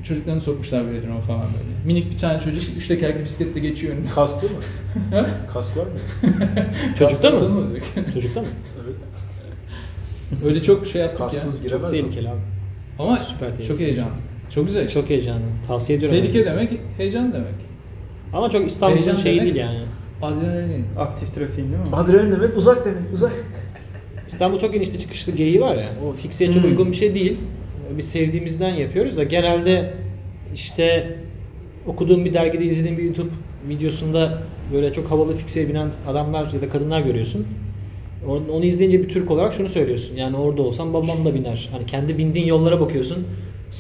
[0.05, 1.87] çocuklarını sokmuşlar velodroma falan böyle.
[1.87, 4.11] Minik bir tane çocuk üç tekerlekli bisikletle geçiyor önüne.
[4.11, 4.55] Kasklı mı?
[5.53, 5.91] Kask var mı?
[6.99, 7.69] Çocukta mı?
[8.15, 8.47] Çocukta mı?
[10.45, 11.27] Öyle çok şey yaptık ya.
[11.29, 11.93] Kasksız Çok giremez.
[11.93, 12.41] tehlikeli abi.
[12.99, 13.69] Ama Süper tehlikeli.
[13.69, 14.13] çok heyecanlı.
[14.55, 14.89] Çok güzel.
[14.89, 15.41] Çok heyecanlı.
[15.67, 16.19] Tavsiye ediyorum.
[16.21, 17.55] Tehlike demek, heyecan demek.
[18.33, 19.79] Ama çok İstanbul'un Heyecan şeyi demek- değil yani.
[20.23, 20.85] Adrenalin.
[20.97, 21.97] Aktif trafiğin değil mi?
[21.97, 23.33] Adrenalin demek uzak demek uzak.
[24.29, 25.89] İstanbul çok inişli çıkışlı geyiği var ya.
[26.09, 26.71] O fixiye çok Hmm.
[26.71, 27.37] uygun bir şey değil.
[27.99, 29.95] Biz sevdiğimizden yapıyoruz da genelde
[30.55, 31.17] işte
[31.87, 33.31] okuduğum bir dergide izlediğim bir YouTube
[33.69, 34.39] videosunda
[34.73, 37.47] böyle çok havalı fixiye binen adamlar ya da kadınlar görüyorsun.
[38.29, 40.17] Onu, onu izleyince bir Türk olarak şunu söylüyorsun.
[40.17, 41.69] Yani orada olsam babam da biner.
[41.73, 43.25] Hani kendi bindiğin yollara bakıyorsun.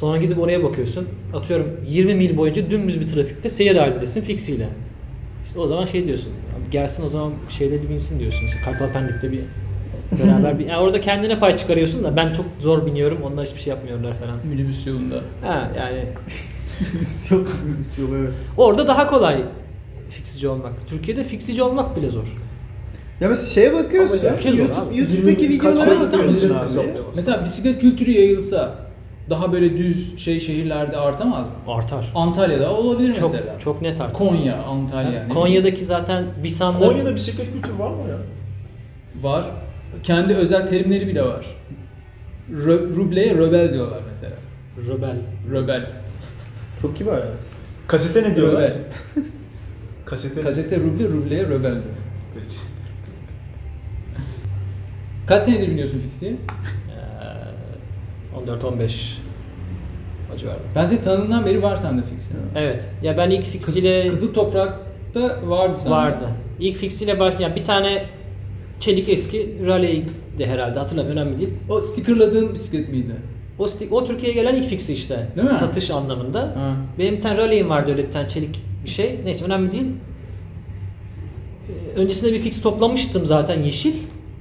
[0.00, 1.08] Sonra gidip oraya bakıyorsun.
[1.34, 4.66] Atıyorum 20 mil boyunca dümdüz bir trafikte seyir halindesin fixiyle.
[5.46, 6.28] İşte o zaman şey diyorsun.
[6.28, 8.40] "Abi Gelsin o zaman şeyde bir binsin diyorsun.
[8.42, 9.40] Mesela Kartal Pendik'te bir
[10.26, 13.18] beraber bir yani orada kendine pay çıkarıyorsun da ben çok zor biniyorum.
[13.22, 14.36] Onlar hiçbir şey yapmıyorlar falan.
[14.50, 15.20] Minibüs yolunda.
[15.42, 16.00] Ha yani
[17.00, 18.32] Misyon, misyon evet.
[18.56, 19.42] orada daha kolay
[20.10, 20.72] fiksici olmak.
[20.88, 22.24] Türkiye'de fiksici olmak bile zor.
[23.20, 24.98] Ya mesela şeye bakıyorsun, ya, YouTube, abi.
[24.98, 26.88] YouTube'daki videolara bakıyorsun abi.
[27.16, 28.83] Mesela bisiklet kültürü yayılsa
[29.30, 31.52] daha böyle düz şey şehirlerde artamaz mı?
[31.74, 32.12] Artar.
[32.14, 33.58] Antalya'da olabilir Çok mesela.
[33.58, 34.12] çok net artar.
[34.12, 35.12] Konya, Antalya.
[35.12, 38.16] Yani Konya'daki zaten Bisan'da Konya'da bisiklet kültürü var mı ya?
[39.30, 39.44] var.
[40.02, 41.46] Kendi özel terimleri bile var.
[42.52, 44.32] Rö- rubleye röbel diyorlar mesela.
[44.88, 45.16] Rebel.
[45.50, 45.86] Röbel.
[46.82, 47.30] Çok kibar yani.
[47.86, 48.62] Kasete ne diyorlar?
[48.62, 48.74] Röbel.
[50.04, 50.44] Kasete ne?
[50.44, 51.82] Gazete ruble, rubleye röbel diyor.
[52.34, 52.46] Peki.
[55.26, 56.32] Kaç senedir biniyorsun fixiye?
[58.34, 58.90] Ee, 14-15
[60.34, 60.58] o civarda.
[60.76, 62.40] Ben seni tanıdığımdan beri var sende fixiye.
[62.56, 62.84] Evet.
[63.02, 65.90] Ya ben ilk Kız, fixiyle Kızıl Toprak'ta vardı sende.
[65.90, 66.24] vardı.
[66.60, 68.04] İlk fixiyle baş yani bir tane
[68.80, 70.02] çelik eski rally
[70.38, 71.50] de herhalde hatırlamıyorum önemli değil.
[71.68, 73.12] O stickerladığın bisiklet miydi?
[73.58, 75.26] O, stick, o Türkiye'ye gelen ilk fixi işte.
[75.36, 75.54] Değil mi?
[75.58, 76.40] Satış anlamında.
[76.40, 76.76] Ha.
[76.98, 79.16] Benim bir tane rally'im vardı öyle bir tane çelik bir şey.
[79.24, 79.86] Neyse önemli değil.
[81.68, 83.92] Ee, Öncesinde bir fix toplamıştım zaten yeşil.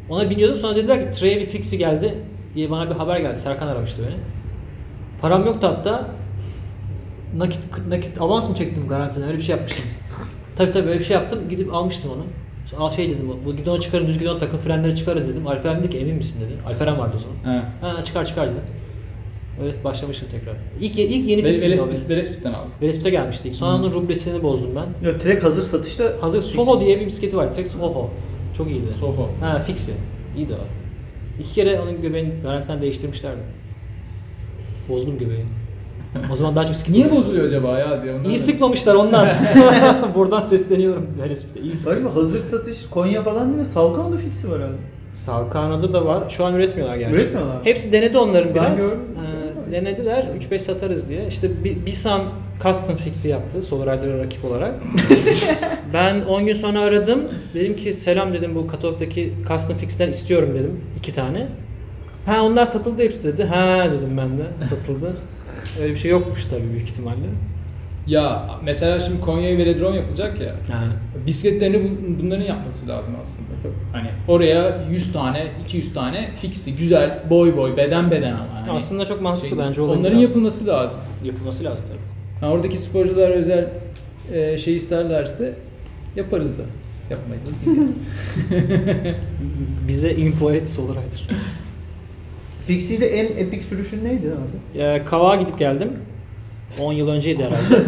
[0.10, 2.14] Ona biniyordum sonra dediler ki Trey'e bir fixi geldi
[2.56, 3.39] diye bana bir haber geldi.
[3.39, 4.16] Serkan aramıştı beni.
[5.22, 6.08] Param yoktu hatta.
[7.38, 9.86] Nakit, nakit avans mı çektim garantiden öyle bir şey yapmıştım.
[10.58, 11.39] tabii tabii öyle bir şey yaptım.
[11.50, 12.24] Gidip almıştım onu.
[12.80, 15.48] Al şey dedim bu gidonu çıkarın düz gidon takın frenleri çıkarın dedim.
[15.48, 16.52] Alperen dedi ki emin misin dedi.
[16.68, 17.60] Alperen vardı o zaman.
[17.60, 17.66] Ha.
[17.82, 18.60] Ha çıkar çıkar dedi.
[19.63, 20.56] Evet başlamıştım tekrar.
[20.82, 21.72] İlk, ilk yeni Ve- fixim.
[21.72, 22.72] Velespit- Velespit'ten aldım.
[22.82, 23.56] Velespit'e gelmişti ilk.
[23.56, 25.08] Sonra onun rublesini bozdum ben.
[25.08, 27.54] Yok, Trek hazır satışta Hazır Soho diye bir bisikleti var.
[27.54, 28.10] Tek Soho.
[28.58, 28.86] Çok iyiydi.
[29.00, 29.30] Soho.
[29.42, 29.92] Ha fixi.
[30.38, 30.83] İyiydi o.
[31.39, 33.39] İki kere onun göbeğini garantiden değiştirmişlerdi.
[34.89, 35.46] Bozdum göbeği.
[36.32, 36.93] O zaman daha çok sıkı.
[36.93, 38.13] Niye bozuluyor acaba ya diye.
[38.13, 39.28] ondan İyi sıkmamışlar ondan.
[40.15, 41.60] Buradan sesleniyorum Velespit'e.
[41.60, 42.15] İyi sık.
[42.15, 44.76] Hazır satış Konya falan değil Salkan'da fixi var abi.
[45.13, 46.24] Salkano'da da var.
[46.30, 47.15] Şu an üretmiyorlar gerçi.
[47.15, 47.58] Üretmiyorlar?
[47.63, 48.89] Hepsi denedi onların Ben biraz.
[48.89, 49.04] gördüm.
[49.15, 49.33] Ee,
[49.74, 50.26] denediler.
[50.52, 51.28] 3-5 satarız diye.
[51.28, 52.22] İşte Bi- Bisan
[52.64, 54.74] custom fix'i yaptı Solar Rider'a rakip olarak.
[55.94, 57.22] ben 10 gün sonra aradım.
[57.54, 60.82] Dedim ki selam dedim bu katalogdaki custom fix'ten istiyorum dedim.
[60.98, 61.48] iki tane.
[62.26, 63.44] Ha onlar satıldı hepsi dedi.
[63.44, 64.44] Ha dedim ben de.
[64.70, 65.14] Satıldı.
[65.82, 67.26] Öyle bir şey yokmuş tabii büyük ihtimalle.
[68.08, 70.48] Ya mesela şimdi Konya'ya velodrom yapılacak ya.
[70.48, 70.92] Yani
[71.28, 73.48] Bisikletlerini bu- bunların yapması lazım aslında.
[73.94, 78.48] Hani oraya 100 tane, 200 tane fixi, güzel, boy boy, beden beden ama.
[78.62, 80.00] Hani aslında çok mantıklı şey, bence olabilir.
[80.00, 81.00] Onların yapılması lazım.
[81.24, 82.46] yapılması lazım tabii.
[82.48, 83.68] Ha, oradaki sporcular özel
[84.34, 85.54] e, şey isterlerse
[86.16, 86.63] yaparız da.
[87.10, 87.50] Yapmayız da.
[89.88, 91.38] Bize info et Solar Rider.
[92.68, 94.80] Fixiyle en epik sürüşün neydi abi?
[94.80, 95.92] Ya, Kavağa gidip geldim.
[96.80, 97.84] 10 yıl önceydi herhalde.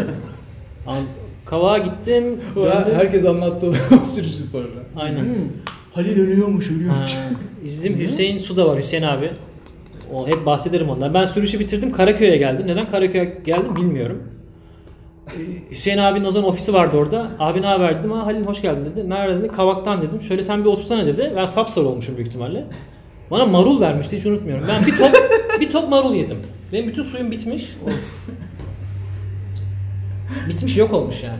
[0.87, 1.03] An-
[1.45, 2.23] Kavağa gittim.
[2.55, 2.95] döndüm.
[2.95, 4.65] Herkes anlattı o sürüşü sonra.
[4.97, 5.25] Aynen.
[5.93, 7.17] Halil ölüyormuş, Ha, ölüyormuş.
[7.63, 8.79] bizim Hüseyin Suda var.
[8.79, 9.29] Hüseyin abi.
[10.13, 11.13] O hep bahsederim ondan.
[11.13, 11.91] Ben sürüşü bitirdim.
[11.91, 12.67] Karaköy'e geldim.
[12.67, 14.23] Neden Karaköy'e geldim bilmiyorum.
[15.27, 15.39] Ee,
[15.71, 17.27] Hüseyin abinin o zaman ofisi vardı orada.
[17.39, 18.11] Abi ne haber dedim.
[18.11, 19.09] Ha Halil hoş geldin dedi.
[19.09, 19.47] Nerede dedi.
[19.47, 20.21] Kavaktan dedim.
[20.21, 21.33] Şöyle sen bir otursana dedi.
[21.35, 22.65] Ben sapsarı olmuşum büyük ihtimalle.
[23.31, 24.65] Bana marul vermişti hiç unutmuyorum.
[24.67, 25.11] Ben bir top
[25.59, 26.37] bir top marul yedim.
[26.73, 27.75] Benim bütün suyum bitmiş.
[30.49, 31.39] Bitmiş yok olmuş yani.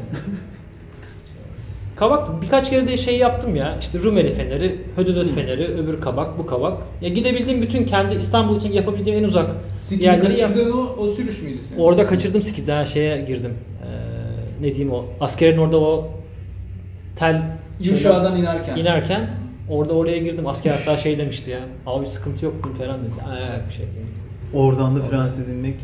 [1.96, 3.78] Kabak birkaç kere de şey yaptım ya.
[3.82, 6.78] İşte Rumeli Feneri, Hödödöt Feneri, öbür kabak, bu kabak.
[7.02, 11.42] Ya gidebildiğim bütün kendi İstanbul için yapabildiğim en uzak Sikini yerleri yap- o, o sürüş
[11.42, 11.80] müydü senin?
[11.80, 13.54] Orada kaçırdım skidi ha şeye girdim.
[13.84, 16.08] Ee, ne diyeyim o askerin orada o
[17.16, 17.42] tel
[17.80, 18.78] Yuşağdan inerken.
[18.78, 19.30] inerken
[19.70, 20.48] orada oraya girdim.
[20.48, 21.60] Asker hatta şey demişti ya.
[21.86, 23.22] Abi sıkıntı yok mu falan dedi.
[23.26, 23.86] Aa, bir şey.
[24.54, 25.76] Oradan da frensiz inmek.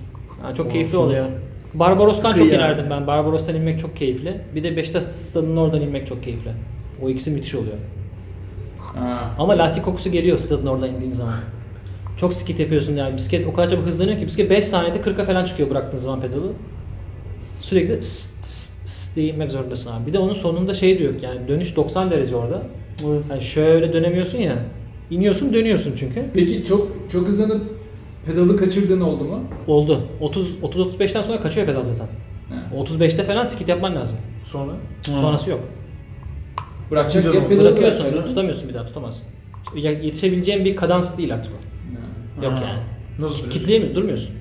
[0.41, 1.26] Ha, çok O keyifli oluyor.
[1.73, 2.62] Barbaros'tan sıkı çok yani.
[2.63, 3.07] inerdim ben.
[3.07, 4.41] Barbaros'tan inmek çok keyifli.
[4.55, 6.51] Bir de Beşiktaş stadının oradan inmek çok keyifli.
[7.01, 7.77] O ikisi müthiş oluyor.
[8.79, 9.36] Ha.
[9.39, 11.34] Ama lastik kokusu geliyor stadın oradan indiğin zaman.
[12.17, 13.17] Çok skit yapıyorsun yani.
[13.17, 16.51] Bisiklet o kadar çabuk hızlanıyor ki bisiklet 5 saniyede 40'a falan çıkıyor bıraktığın zaman pedalı.
[17.62, 20.07] Sürekli s s s diye inmek zorundasın abi.
[20.07, 22.62] Bir de onun sonunda şey diyor yani dönüş 90 derece orada.
[23.29, 24.55] Yani şöyle dönemiyorsun ya.
[25.12, 26.25] İniyorsun dönüyorsun çünkü.
[26.34, 27.62] Peki çok çok hızlanıp
[28.25, 29.39] pedalı kaçırdığın oldu mu?
[29.67, 30.01] Oldu.
[30.19, 32.07] 30 30 35'ten sonra kaçıyor pedal zaten.
[32.49, 32.55] Ha.
[32.77, 34.17] 35'te falan skit yapman lazım.
[34.45, 34.71] Sonra?
[35.03, 35.60] Sonrası yok.
[36.91, 38.29] Bırakacak ya pedalı Bırakıyorsun, bırakacaksın.
[38.29, 39.27] tutamıyorsun bir daha tutamazsın.
[39.75, 42.43] Ya- Yetişebileceğin bir kadans değil artık o.
[42.43, 42.57] Yok Ha.
[42.67, 42.79] yani.
[43.19, 43.49] Nasıl?
[43.49, 44.36] Kitleyemiyor, durmuyorsun.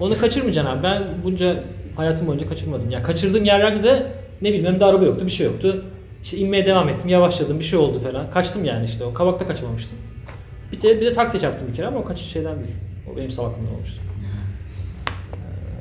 [0.00, 0.82] Onu kaçırmayacaksın abi.
[0.82, 1.62] Ben bunca
[1.96, 2.90] hayatım boyunca kaçırmadım.
[2.90, 4.06] Ya kaçırdığım yerlerde de
[4.42, 5.84] ne bileyim önümde araba yoktu, bir şey yoktu.
[6.22, 8.30] İşte inmeye devam ettim, yavaşladım, bir şey oldu falan.
[8.30, 9.14] Kaçtım yani işte o.
[9.14, 9.98] Kavakta kaçamamıştım.
[10.72, 12.74] Bir de, bir de taksi çarptım bir kere ama o kaçış şeyden değil.
[13.12, 14.00] O benim salaklığımdan olmuştu.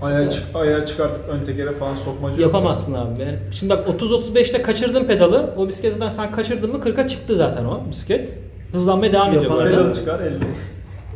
[0.02, 2.54] Ayağı, çık, ayağı çıkartıp ön tekere falan sokmacı yok.
[2.54, 3.22] Yapamazsın abi.
[3.22, 5.54] Yani şimdi bak 30-35'te kaçırdın pedalı.
[5.58, 8.34] O bisiklet zaten sen kaçırdın mı 40'a çıktı zaten o bisiklet.
[8.72, 9.78] Hızlanmaya devam ediyor bu Yapan arada.
[9.78, 10.40] Pedalı çıkar elle.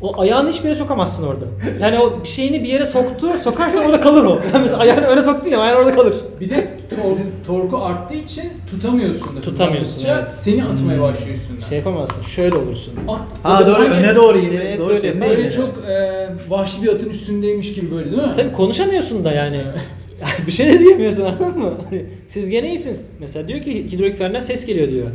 [0.02, 1.46] O ayağını hiçbir yere sokamazsın orada.
[1.82, 4.30] Yani o bir şeyini bir yere soktu, sokarsan orada kalır o.
[4.54, 6.16] Yani mesela ayağını öne soktun ya, ayağın orada kalır.
[6.40, 9.42] Bir de tor- torku arttığı için tutamıyorsun da.
[9.42, 10.34] Tutamıyorsun, Hızlandıkça evet.
[10.34, 11.68] Seni atmaya başlıyor üstünden.
[11.70, 12.94] Şey yapamazsın, şöyle olursun.
[13.08, 14.62] At, Ha doğru sanki öne doğru inmek.
[14.62, 18.34] Şey, Doğru böyle- senin Böyle çok e, vahşi bir atın üstündeymiş gibi böyle değil mi?
[18.36, 19.62] Tabii konuşamıyorsun da yani.
[20.48, 21.74] bir şey de diyemiyorsun anladın mı?
[21.90, 23.12] Hani siz gene iyisiniz.
[23.20, 25.08] Mesela diyor ki hidrolik frenden ses geliyor diyor.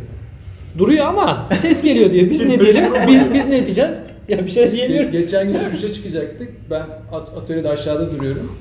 [0.79, 2.31] Duruyor ama ses geliyor diyor.
[2.31, 2.85] Biz ne diyelim?
[3.09, 3.97] Biz biz ne diyeceğiz?
[4.29, 5.15] Ya bir şey diyemiyoruz.
[5.15, 6.49] Ge- Geçen gün sürüşe çıkacaktık.
[6.71, 8.53] Ben at- atölyede aşağıda duruyorum.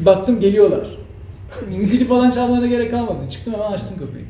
[0.00, 0.86] Baktım geliyorlar.
[1.70, 3.30] Zili falan çalmana gerek kalmadı.
[3.30, 4.24] Çıktım hemen açtım kapıyı.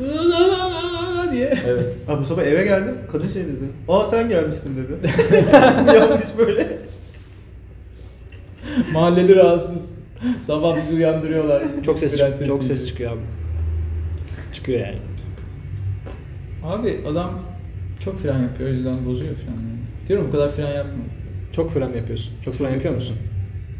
[1.32, 1.54] diye.
[1.66, 1.92] Evet.
[2.06, 2.94] Ha bu sabah eve geldim.
[3.12, 3.64] Kadın şey dedi.
[3.88, 5.12] Aa sen gelmişsin dedi.
[5.96, 6.76] Yapmış böyle.
[8.92, 9.90] Mahalleli rahatsız.
[10.40, 11.62] Sabah bizi uyandırıyorlar.
[11.82, 12.62] Çok ses çok sesiyle.
[12.62, 13.20] ses çıkıyor abi.
[14.52, 14.98] Çıkıyor yani.
[16.64, 17.30] Abi adam
[18.04, 19.79] çok fren yapıyor o yüzden bozuyor frenleri.
[20.10, 20.92] Diyorum bu kadar fren yapma.
[21.52, 22.32] Çok fren mi yapıyorsun?
[22.44, 23.16] Çok fren yapıyor musun?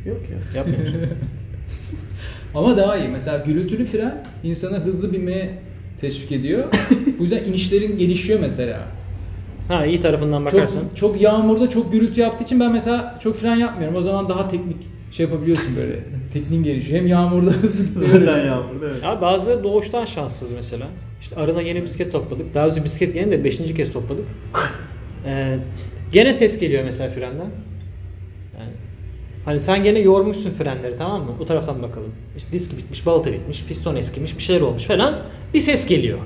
[0.07, 0.59] Yok ya.
[0.59, 0.97] Yapmıyor musun?
[2.55, 3.09] Ama daha iyi.
[3.09, 5.59] Mesela gürültülü fren insanı hızlı binmeye
[6.01, 6.65] teşvik ediyor.
[7.19, 8.79] Bu yüzden inişlerin gelişiyor mesela.
[9.69, 10.83] ha iyi tarafından Çok, bakarsan.
[10.95, 13.97] çok yağmurda çok gürültü yaptığı için ben mesela çok fren yapmıyorum.
[13.97, 14.77] O zaman daha teknik
[15.13, 15.99] şey yapabiliyorsun böyle.
[16.33, 16.99] Tekniğin gelişiyor.
[16.99, 17.53] Hem yağmurda
[17.97, 19.03] Zaten yağmurda evet.
[19.03, 20.87] Ya bazıları doğuştan şanssız mesela.
[21.21, 22.55] İşte arına yeni bisiklet topladık.
[22.55, 23.59] Daha önce bisiklet yeni de 5.
[23.59, 24.25] kez topladık.
[25.27, 25.59] Ee,
[26.13, 27.51] gene ses geliyor mesela frenden.
[28.59, 28.71] Yani
[29.45, 31.31] hani sen gene yormuşsun frenleri tamam mı?
[31.41, 32.13] O taraftan bakalım.
[32.37, 35.19] İşte disk bitmiş, balata bitmiş, piston eskimiş, bir şeyler olmuş falan.
[35.55, 36.19] Bir ses geliyor.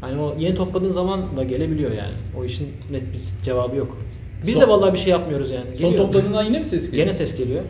[0.00, 2.14] Hani o yeni topladığın zaman da gelebiliyor yani.
[2.38, 3.98] O işin net bir cevabı yok.
[4.46, 5.64] Biz Son- de vallahi bir şey yapmıyoruz yani.
[5.80, 6.04] Son Geliyor.
[6.06, 7.04] topladığından yine mi ses geliyor?
[7.04, 7.62] Gene ses geliyor.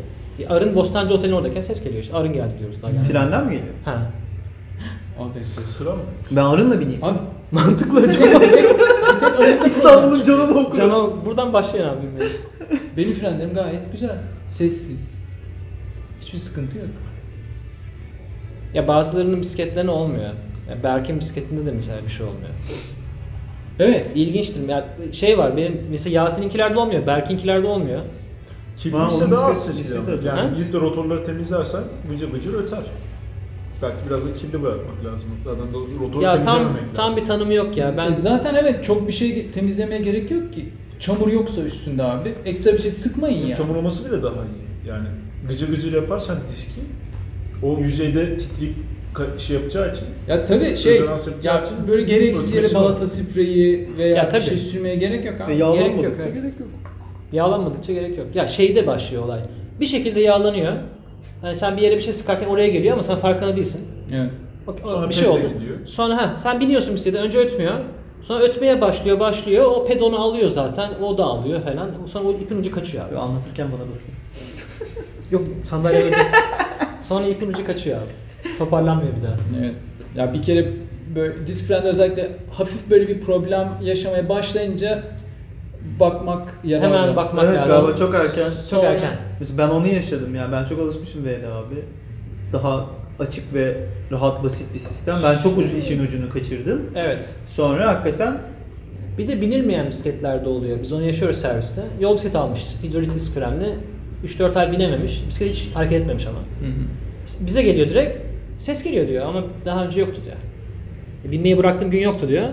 [0.49, 2.17] Arın Bostancı Oteli'nin oradayken ses geliyor işte.
[2.17, 3.09] Arın geldi diyoruz daha gelmedi.
[3.13, 3.75] Frenden mi geliyor?
[3.85, 4.11] Ha.
[5.19, 6.03] Abi sıra mı?
[6.31, 7.05] Ben arınla bineyim.
[7.05, 7.19] Abi
[7.53, 8.43] Mantıklı çok
[9.67, 10.77] İstanbul'un canını okuruz.
[10.79, 11.99] Canım buradan başlayın abi.
[12.97, 14.19] benim frenlerim gayet güzel.
[14.51, 15.15] Sessiz.
[16.21, 16.87] Hiçbir sıkıntı yok.
[18.75, 20.31] Ya bazılarının bisikletlerine olmuyor.
[20.71, 22.49] Ya Berk'in bisikletinde de mesela bir şey olmuyor.
[23.79, 24.11] Evet.
[24.15, 24.69] İlginçtir.
[24.69, 28.01] Ya şey var benim mesela Yasin'inkilerde olmuyor, Berk'inkilerde olmuyor.
[28.93, 30.19] Onun daha az bisiklet- ses bisiklet geliyor.
[30.19, 30.29] öter.
[30.37, 30.55] Yani Ha?
[30.57, 31.81] gidip de rotorları temizlersen
[32.13, 32.83] bıcır bıcır öter.
[33.83, 35.29] Belki biraz da kirli bırakmak lazım.
[35.45, 37.23] Zaten de rotoru Ya tam temizlememek tam lazım.
[37.23, 37.95] bir tanımı yok ya.
[37.97, 40.65] Ben Zaten evet çok bir şey temizlemeye gerek yok ki.
[41.01, 42.35] Çamur yoksa üstünde abi.
[42.45, 43.57] Ekstra bir şey sıkmayın ya.
[43.57, 44.89] Çamur olması bile daha iyi.
[44.89, 45.07] Yani
[45.49, 46.81] gıcır gıcır yaparsan diski
[47.63, 48.75] o yüzeyde titreyip
[49.39, 51.01] şey yapacağı için Ya tabii şey
[51.43, 52.75] ya için böyle gereksiz yere var.
[52.75, 54.43] balata spreyi veya Ya bir tabii.
[54.43, 55.53] şey sürmeye gerek yok abi.
[55.53, 56.69] Ve Gerek yok, yağlanmadıkça gerek yok.
[57.33, 58.27] yağlanmadıkça gerek yok.
[58.35, 59.41] Ya şeyde başlıyor olay.
[59.81, 60.73] Bir şekilde yağlanıyor.
[61.43, 63.89] Hani sen bir yere bir şey sıkarken oraya geliyor ama sen farkında değilsin.
[64.15, 64.31] Evet.
[64.67, 65.39] Bak Sonra bir şey oldu.
[65.39, 65.77] gidiyor.
[65.87, 67.75] Sonra ha sen biniyorsun bisiklete önce ötmüyor.
[68.23, 69.65] Sonra ötmeye başlıyor başlıyor.
[69.65, 70.91] O pedonu alıyor zaten.
[71.03, 71.89] O da alıyor falan.
[72.07, 73.11] Sonra o ipin ucu kaçıyor abi.
[73.11, 74.17] Böyle anlatırken bana bakıyor.
[75.31, 76.17] Yok sandalye öyle.
[77.03, 78.59] Sonra ipin ucu kaçıyor abi.
[78.59, 79.35] Toparlanmıyor bir daha.
[79.63, 79.75] Evet.
[80.17, 80.69] Ya bir kere
[81.15, 85.03] böyle disk frende özellikle hafif böyle bir problem yaşamaya başlayınca
[86.01, 86.87] bakmak yararlı.
[86.97, 87.77] Hemen bakmak evet lazım.
[87.83, 88.45] galiba çok erken.
[88.45, 89.17] Çok Sonra- erken.
[89.41, 90.49] Mesela ben onu yaşadım ya.
[90.53, 91.75] Ben çok alışmışım VD abi.
[92.53, 92.87] Daha
[93.19, 93.77] açık ve
[94.13, 95.17] rahat basit bir sistem.
[95.25, 96.81] Ben çok uzun işin ucunu kaçırdım.
[96.95, 97.29] Evet.
[97.47, 98.39] Sonra hakikaten
[99.19, 100.79] Bir de binilmeyen bisikletlerde oluyor.
[100.83, 101.83] Biz onu yaşıyoruz serviste.
[102.01, 102.67] Yol bisikleti almış.
[102.83, 103.75] Hidrolik disk frenli.
[104.27, 105.25] 3-4 ay binememiş.
[105.29, 106.39] Bisiklet hiç hareket etmemiş ama.
[106.39, 107.47] Hı hı.
[107.47, 108.19] Bize geliyor direkt.
[108.59, 110.37] Ses geliyor diyor ama daha önce yoktu diyor.
[111.29, 112.49] E, Binmeyi bıraktığım gün yoktu diyor.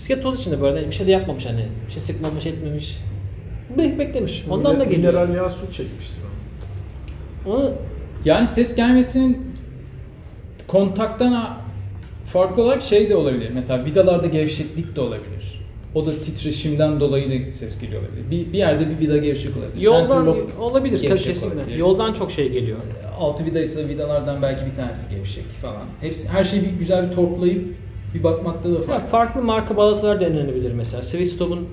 [0.00, 1.64] Bisiklet toz içinde arada bir şey de yapmamış hani.
[1.86, 2.96] Bir şey sıkmamış etmemiş.
[3.78, 4.44] Bek beklemiş.
[4.50, 5.12] Ondan da geliyor.
[5.12, 6.18] Mineral yağ su çekmiştir
[7.46, 7.50] o.
[7.50, 7.72] Onu
[8.24, 9.38] Yani ses gelmesinin
[10.66, 11.56] kontaktan
[12.26, 13.50] farklı olarak şey de olabilir.
[13.54, 15.60] Mesela vidalarda gevşeklik de olabilir.
[15.94, 18.30] O da titreşimden dolayı da ses geliyor olabilir.
[18.30, 19.82] Bir, bir yerde bir vida gevşek olabilir.
[19.82, 21.46] yoldan olabilir kesinlikle.
[21.46, 21.78] olabilir.
[21.78, 22.78] Yoldan çok şey geliyor.
[23.18, 25.84] altı vida ise vidalardan belki bir tanesi gevşek falan.
[26.00, 27.64] Hepsi her şeyi bir güzel bir torklayıp
[28.14, 29.10] bir bakmakta da Ya fark.
[29.10, 31.02] farklı marka balatalar denenebilir mesela.
[31.02, 31.68] Swissstop'un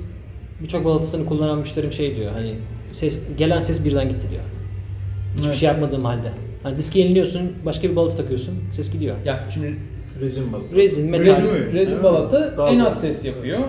[0.63, 2.53] birçok balatasını kullanan müşterim şey diyor hani
[2.93, 4.41] ses gelen ses birden gitti diyor.
[5.35, 5.57] Hiçbir Evet.
[5.57, 6.27] şey yapmadığım halde.
[6.63, 9.15] Hani diski yeniliyorsun, başka bir balata takıyorsun, ses gidiyor.
[9.25, 9.75] Ya şimdi
[10.21, 10.73] Rezin balık.
[10.75, 11.25] Rezin, metal.
[11.25, 11.73] rezin, mi?
[11.73, 12.03] rezin Evet.
[12.03, 13.59] balata Daha en az ses yapıyor.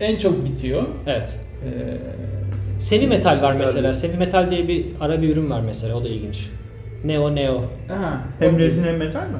[0.00, 0.82] En çok bitiyor.
[1.06, 1.28] Evet.
[1.64, 1.96] Ee,
[2.80, 3.58] Semi metal var Metal.
[3.66, 3.94] mesela.
[3.94, 5.96] Semi metal diye bir ara bir ürün var mesela.
[5.96, 6.46] O da ilginç.
[7.04, 7.62] Neo Neo.
[7.92, 9.36] aha, hem rezin hem metal mi?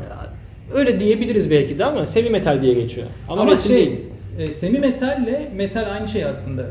[0.75, 3.07] Öyle diyebiliriz belki de ama semi metal diye geçiyor.
[3.29, 4.01] Ama, Ama, resim şey, değil.
[4.39, 6.67] e, semi metalle metal aynı şey aslında.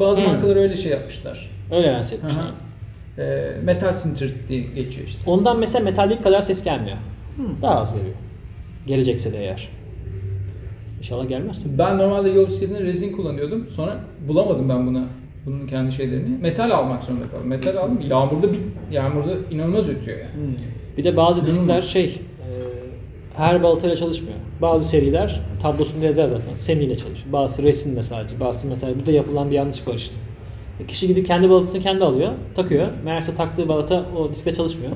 [0.00, 0.28] Bazı Hmm.
[0.28, 1.50] markalar öyle şey yapmışlar.
[1.72, 2.42] Öyle lanse etmişler.
[2.42, 3.22] Aha.
[3.22, 5.18] E, metal sinter diye geçiyor işte.
[5.30, 6.96] Ondan mesela metallik kadar ses gelmiyor.
[7.62, 8.14] Daha az geliyor.
[8.86, 9.68] Gelecekse de eğer.
[10.98, 11.58] İnşallah gelmez.
[11.78, 13.66] Ben normalde yol bisikletinde rezin kullanıyordum.
[13.76, 13.96] Sonra
[14.28, 15.04] bulamadım ben buna
[15.46, 16.36] bunun kendi şeylerini.
[16.42, 17.46] Metal almak zorunda kaldım.
[17.48, 17.98] Metal aldım.
[18.10, 18.58] Yağmurda bir
[18.90, 20.54] yağmurda inanılmaz ötüyor yani.
[20.98, 21.84] Bir de bazı diskler İnanılmaz.
[21.84, 22.33] şey e,
[23.36, 24.36] her balatayla çalışmıyor.
[24.62, 26.54] Bazı seriler tablosunda yazar zaten.
[26.58, 27.32] Semi ile çalışıyor.
[27.32, 28.40] Bazısı resimle sadece.
[28.40, 28.88] Bazısı metal.
[29.02, 30.14] Bu da yapılan bir yanlış var işte.
[30.80, 32.32] E, Kişi gidip kendi balatasını kendi alıyor.
[32.56, 32.88] Takıyor.
[33.04, 34.92] Meğerse taktığı balata o diskle çalışmıyor.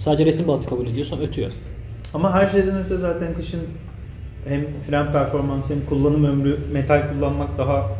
[0.00, 1.06] Sadece resim balatı kabul ediyor.
[1.06, 1.50] Sonra ötüyor.
[2.14, 3.60] Ama her şeyden öte zaten kışın
[4.48, 7.90] hem fren performansı hem kullanım ömrü metal kullanmak daha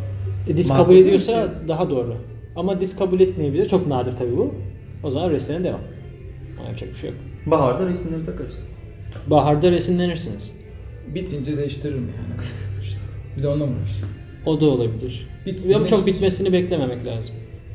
[0.49, 1.69] E, disk kabul ediyorsa siz?
[1.69, 2.15] daha doğru.
[2.57, 3.69] Ama disk kabul etmeyebilir.
[3.69, 4.55] Çok nadir tabii bu.
[5.03, 5.81] O zaman resmine devam.
[6.59, 7.19] Ama Yapacak bir şey yok.
[7.47, 8.63] baharda resimleri takarız.
[9.27, 10.51] Baharda resimlenirsiniz.
[11.15, 12.41] Bitince değiştiririm yani.
[12.83, 12.99] İşte.
[13.37, 13.91] Bir de onunla uğraş.
[14.47, 15.27] O da olabilir.
[15.47, 17.35] Bitsin, Ama çok bitmesini beklememek lazım.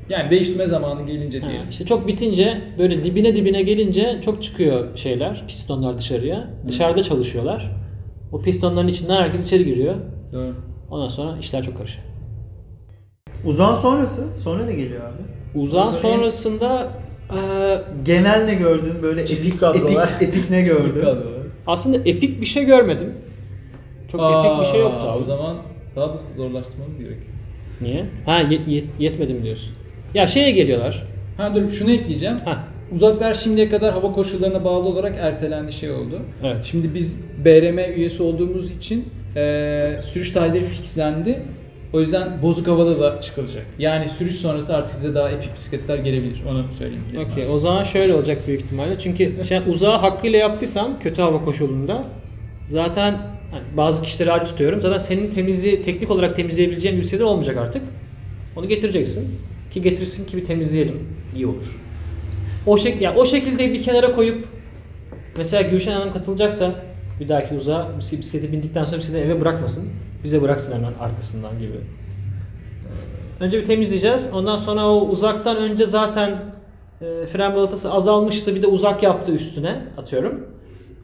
[0.09, 1.69] Yani değiştirme zamanı gelince Ha, diyelim.
[1.69, 6.49] işte çok bitince böyle dibine dibine gelince çok çıkıyor şeyler, pistonlar dışarıya.
[6.67, 7.71] Dışarıda çalışıyorlar.
[8.31, 9.95] O pistonların içinden herkes içeri giriyor.
[10.33, 10.55] Doğru.
[10.91, 12.03] Ondan sonra işler çok karışıyor.
[13.45, 15.59] Uzağın sonrası, sonra ne geliyor abi?
[15.59, 16.87] Uzağın sonrasında
[18.05, 18.93] Genel ne gördün?
[19.01, 20.09] Böyle Çizik epik, kadrolar.
[20.21, 21.03] epik, epik ne gördün?
[21.67, 23.13] aslında epik bir şey görmedim.
[24.11, 25.19] Çok epik bir şey yoktu abi.
[25.19, 25.57] O zaman
[25.95, 27.21] daha da zorlaştırmamız gerekiyor.
[27.81, 28.05] Niye?
[28.25, 29.73] Ha yet, yet, yetmedim diyorsun.
[30.13, 31.03] Ya şeye geliyorlar.
[31.37, 32.37] Ha dur şunu ekleyeceğim.
[32.45, 32.63] Ha.
[32.95, 36.19] Uzaklar şimdiye kadar hava koşullarına bağlı olarak ertelendi şey oldu.
[36.43, 36.57] Evet.
[36.63, 37.15] Şimdi biz
[37.45, 41.39] BRM üyesi olduğumuz için eee sürüş tarihleri fixlendi.
[41.93, 43.65] O yüzden bozuk havada da çıkılacak.
[43.79, 46.41] Yani sürüş sonrası artık size daha epik bisikletler gelebilir.
[46.49, 47.03] Onu söyleyeyim.
[47.31, 47.49] Okey.
[47.49, 48.99] O zaman şöyle olacak büyük ihtimalle.
[48.99, 52.03] Çünkü şey, uzağı hakkıyla yaptıysan kötü hava koşulunda
[52.67, 53.17] zaten
[53.51, 54.81] hani bazı kişileri ayrı tutuyorum.
[54.81, 57.81] Zaten senin temizliği teknik olarak temizleyebileceğin bir bisiklet olmayacak artık.
[58.55, 59.39] Onu getireceksin.
[59.73, 60.99] Ki getirsin ki bir temizleyelim.
[61.35, 61.79] İyi olur.
[62.65, 64.45] O şek ya o şekilde bir kenara koyup
[65.37, 66.71] mesela Gülşen Hanım katılacaksa
[67.19, 69.89] bir dahaki uzağa bisiklet- bisiklete bindikten sonra bisikleti eve bırakmasın.
[70.23, 71.81] Bize bıraksın hemen arkasından gibi.
[73.39, 74.29] Önce bir temizleyeceğiz.
[74.33, 76.29] Ondan sonra o uzaktan önce zaten
[77.01, 78.55] e, fren balatası azalmıştı.
[78.55, 80.47] Bir de uzak yaptı üstüne atıyorum.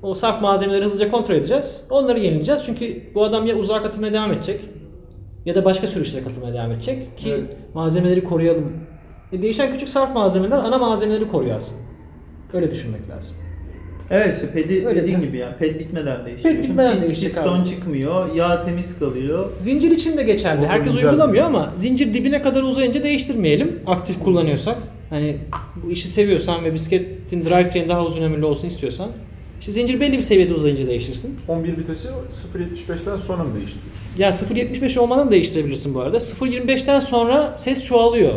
[0.02, 1.88] O saf malzemeleri hızlıca kontrol edeceğiz.
[1.90, 2.64] Onları yenileyeceğiz.
[2.66, 4.62] Çünkü bu adam ya uzağa katılmaya devam edecek
[5.46, 8.74] ya da başka sürüşlere katılmaya devam edecek ki malzemeleri koruyalım.
[9.32, 11.88] E, değişen küçük saf malzemeler ana malzemeleri koruyor aslında.
[12.54, 13.38] Öyle düşünmek lazım.
[14.12, 16.56] Evet işte pedi Öyle dediğin gibi yani ped bitmeden değişiyor.
[16.56, 17.68] Ped bitmeden değişecek Piston abi.
[17.70, 19.50] çıkmıyor, yağ temiz kalıyor.
[19.60, 20.60] Zincir için de geçerli.
[20.60, 21.10] Motor Herkes güncel.
[21.10, 23.80] uygulamıyor ama zincir dibine kadar uzayınca değiştirmeyelim.
[23.88, 24.78] Aktif kullanıyorsak.
[25.10, 25.38] Hani
[25.84, 29.08] bu işi seviyorsan ve bisikletin drivetrain daha uzun ömürlü olsun istiyorsan.
[29.60, 31.36] işte zincir belli bir seviyede uzayınca değiştirsin.
[31.48, 34.08] 11 vitesi 0.75'ten sonra mı değiştiriyorsun?
[34.18, 36.18] Ya 0.75 olmadan değiştirebilirsin bu arada.
[36.18, 38.34] 0.25'ten sonra ses çoğalıyor.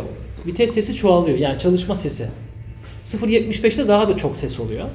[0.47, 1.37] Vites sesi çoğalıyor.
[1.37, 2.27] Yani çalışma sesi.
[3.05, 4.85] 0.75'te daha da çok ses oluyor.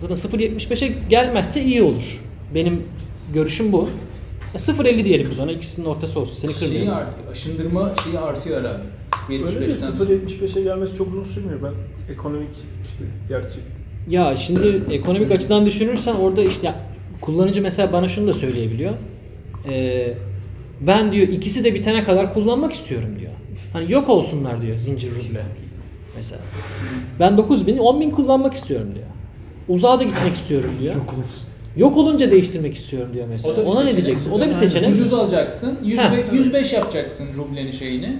[0.00, 2.20] Zaten 0.75'e gelmezse iyi olur.
[2.54, 2.82] Benim
[3.34, 3.88] görüşüm bu.
[4.54, 5.52] Ya 0.50 diyelim biz ona.
[5.52, 6.34] İkisinin ortası olsun.
[6.34, 6.98] Seni Şeyi kırmıyorum.
[6.98, 7.30] artıyor.
[7.30, 8.82] Aşındırma şeyi artıyor herhalde.
[9.30, 10.10] Öyle de 75'ten sonra.
[10.10, 11.60] 0.75'e gelmesi çok uzun sürmüyor.
[11.62, 11.72] Ben
[12.14, 12.50] ekonomik
[12.88, 13.58] işte gerçi
[14.10, 16.74] Ya şimdi ekonomik açıdan düşünürsen orada işte
[17.20, 18.92] kullanıcı mesela bana şunu da söyleyebiliyor.
[19.68, 20.14] Ee,
[20.80, 23.32] ben diyor ikisi de bitene kadar kullanmak istiyorum diyor.
[23.72, 25.42] Hani yok olsunlar diyor zincir ruble.
[26.16, 26.42] Mesela.
[27.20, 29.06] Ben 9000, 10000 kullanmak istiyorum diyor.
[29.68, 30.94] Uzağa da gitmek istiyorum diyor.
[30.94, 31.42] çok olsun.
[31.76, 33.54] Yok olunca değiştirmek istiyorum diyor mesela.
[33.54, 34.04] O da bir Ona ne seçenek.
[34.06, 34.30] diyeceksin?
[34.32, 34.92] O da bir seçenek.
[34.92, 35.78] Ucuz alacaksın.
[35.84, 36.12] 100 Ha.
[36.32, 38.16] 105 yapacaksın rublenin şeyini.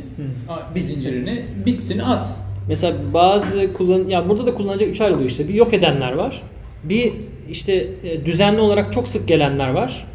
[0.49, 1.43] a- Bir zincirini.
[1.67, 2.27] Bitsin at.
[2.69, 5.49] Mesela bazı kullan ya burada da kullanacak üç ayrılıyor işte.
[5.49, 6.43] Bir yok edenler var.
[6.85, 7.13] Bir
[7.51, 10.07] işte e, düzenli olarak çok sık gelenler var.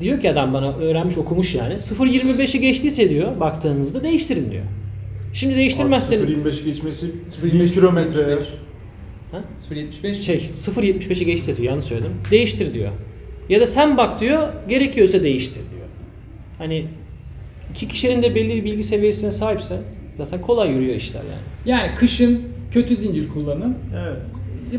[0.00, 1.74] Diyor ki adam bana öğrenmiş okumuş yani.
[1.74, 4.62] 0.25'i geçtiyse diyor baktığınızda değiştirin diyor.
[5.32, 7.06] Şimdi değiştirmezseniz 0.25 geçmesi
[7.42, 8.20] 0.25, 1000 kilometre.
[8.20, 8.38] 0.75.
[9.68, 9.74] Ha?
[9.74, 12.12] 0.75 şey 0.75'i geçti diyor yanlış söyledim.
[12.30, 12.90] Değiştir diyor.
[13.48, 15.86] Ya da sen bak diyor gerekiyorsa değiştir diyor.
[16.58, 16.84] Hani
[17.70, 19.78] iki kişinin de belli bir bilgi seviyesine sahipse
[20.16, 21.72] zaten kolay yürüyor işler yani.
[21.78, 22.40] Yani kışın
[22.72, 23.76] kötü zincir kullanın.
[23.96, 24.22] Evet.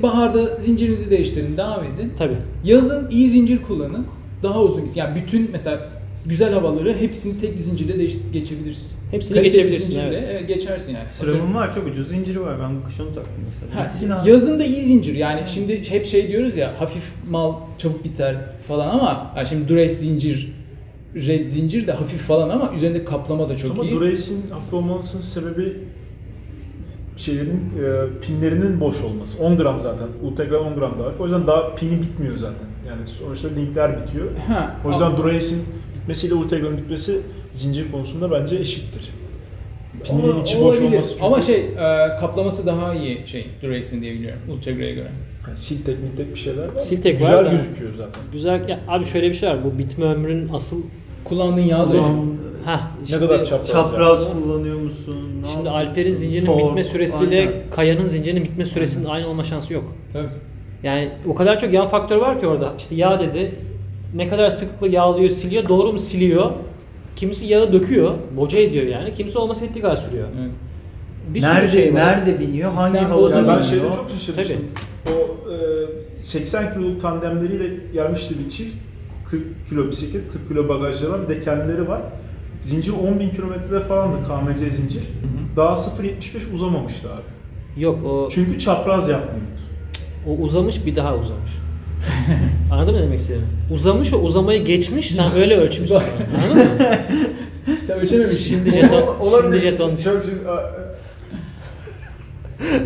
[0.04, 2.14] Baharda zincirinizi değiştirin, devam edin.
[2.18, 2.36] Tabii.
[2.64, 4.08] Yazın iyi zincir kullanın.
[4.44, 4.90] Daha uzun.
[4.96, 5.80] Yani bütün mesela
[6.26, 8.98] güzel havaları hepsini tek bir zincirle değiş geçebilirsin.
[9.12, 10.48] Hepsini Kaliteli geçebilirsin evet.
[10.48, 11.06] geçersin yani.
[11.10, 12.60] Sıramın var çok ucuz zinciri var.
[12.60, 13.76] Ben bu kış onu taktım mesela.
[13.76, 14.30] Ha, Gitsin abi.
[14.30, 15.16] yazın da iyi zincir.
[15.16, 18.36] Yani şimdi hep şey diyoruz ya hafif mal çabuk biter
[18.68, 20.54] falan ama yani şimdi Durace zincir,
[21.16, 23.94] Red zincir de hafif falan ama üzerinde kaplama da çok Ama iyi.
[23.94, 25.78] Durace'in hafif olmasının sebebi
[27.18, 27.52] şeylerin
[27.84, 29.44] e, pinlerinin boş olması.
[29.44, 30.08] 10 gram zaten.
[30.24, 31.22] Ultegra 10 gram daha hafif.
[31.22, 32.68] O yüzden daha pini bitmiyor zaten.
[32.88, 34.26] Yani sonuçta linkler bitiyor.
[34.48, 35.62] Ha, O yüzden Durace'in
[36.06, 37.22] bitmesiyle Ultegra'nın bitmesi
[37.54, 39.10] zincir konusunda bence eşittir.
[40.04, 40.86] Pininin Ola- içi boş olabilir.
[40.92, 41.76] olması çünkü Ama şey e,
[42.20, 45.08] kaplaması daha iyi şey Durace'in diye biliyorum Ultegra'ya göre.
[45.48, 46.80] yani sil teknik tek bir şeyler var.
[46.88, 48.24] Sil tek var Güzel da- gözüküyor zaten.
[48.34, 48.70] Güzel.
[48.70, 49.58] Ya abi şöyle bir şey var.
[49.64, 50.82] Bu bitme ömrünün asıl
[51.24, 53.72] Kullandığın yağ da Kullan- ha Ne kadar çapraz.
[53.72, 54.34] Çapraz yani.
[54.44, 55.18] kullanıyor musun?
[55.44, 55.70] Ne Şimdi?
[55.70, 57.54] Alper'in zincirinin Tork, bitme süresiyle aynen.
[57.72, 59.84] Kaya'nın zincirinin bitme süresinin aynı olma şansı yok.
[60.14, 60.28] Tabii.
[60.84, 62.74] Yani o kadar çok yan faktör var ki orada.
[62.78, 63.52] İşte yağ dedi.
[64.14, 65.70] Ne kadar sıklıkla yağlıyor, siliyor.
[65.70, 66.52] Doğru mu siliyor?
[67.16, 69.14] Kimisi yağı döküyor, boca ediyor yani.
[69.14, 70.28] Kimisi olması ettiği kadar sürüyor.
[70.42, 70.52] Evet.
[71.34, 72.00] Bir sürü nerede şey var.
[72.00, 72.70] nerede biniyor?
[72.70, 73.64] Sistem hangi havada Ya ben biniyor?
[73.64, 74.58] şeyde çok şaşırmıştım.
[75.08, 75.52] O
[76.20, 78.74] e, 80 kiloluk tandemleriyle gelmişti bir çift.
[79.26, 81.20] 40 kilo bisiklet, 40 kilo bagajları var.
[81.30, 82.02] Bir de kendileri var.
[82.62, 85.04] Zincir 10 bin kilometre falandı KMC zincir.
[85.56, 87.82] Daha 0.75 uzamamıştı abi.
[87.84, 89.46] Yok o, Çünkü çapraz yapmıyordu.
[90.28, 91.52] o uzamış bir daha uzamış.
[92.76, 93.48] Anladın mı ne demek istediğimi?
[93.72, 95.96] Uzamış o uzamayı geçmiş sen öyle ölçmüşsün.
[96.46, 96.80] Anladın mı?
[97.84, 98.44] Sen ölçememişsin.
[98.56, 99.96] Şimdi jeton, şimdi jeton.
[99.96, 100.24] Çok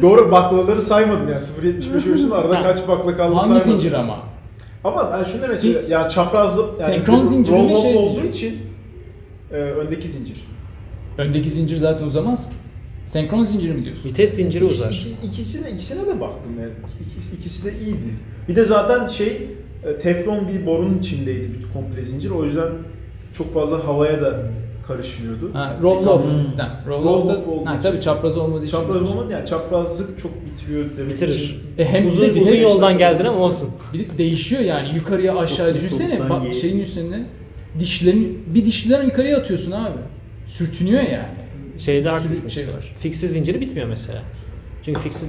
[0.01, 2.63] Doğru baklaları saymadım yani 0.75 ölçtüm arada Tamam.
[2.63, 3.71] kaç bakla kaldı Hangi saymadım.
[3.71, 4.19] zincir ama?
[4.83, 5.87] Ama ben şunu demek Sil- istiyorum.
[5.89, 8.29] Yani çaprazlı yani Senkron zincir mi, roll-off şey olduğu zincir?
[8.29, 8.57] için
[9.51, 10.37] e, öndeki zincir.
[11.17, 12.49] Öndeki zincir zaten uzamaz.
[13.07, 14.09] Senkron zinciri mi diyorsun?
[14.09, 14.91] Vites zinciri İkisi, uzar.
[14.91, 16.71] ikisi- ikisine, ikisine de baktım yani.
[17.11, 18.13] İkisi, ikisi de iyiydi.
[18.49, 19.47] Bir de zaten şey
[20.01, 22.29] teflon bir borunun içindeydi bütün komple zincir.
[22.29, 22.69] O yüzden
[23.33, 24.39] çok fazla havaya da
[24.87, 25.53] karışmıyordu.
[25.53, 26.71] Ha, roll off sistem.
[26.87, 27.81] Roll, Roll off off ha, için.
[27.81, 28.77] tabii çapraz olmadığı için.
[28.77, 31.27] Çapraz olmadı yani çaprazlık çok bitiriyor demek için.
[31.27, 31.61] Bitirir.
[31.77, 33.69] E hem Uzun, bir de uzun yoldan geldin ama olsun.
[33.93, 36.53] Bir de değişiyor yani yukarıya aşağı düşünsene bak ye.
[36.53, 37.25] şeyin üstüne
[37.79, 39.97] dişlerin bir dişliden yukarıya atıyorsun abi.
[40.47, 41.39] Sürtünüyor yani.
[41.77, 42.49] Şeyde haklısın.
[42.49, 42.95] şey var.
[42.99, 44.21] Fixi zinciri bitmiyor mesela.
[44.85, 45.25] Çünkü fixi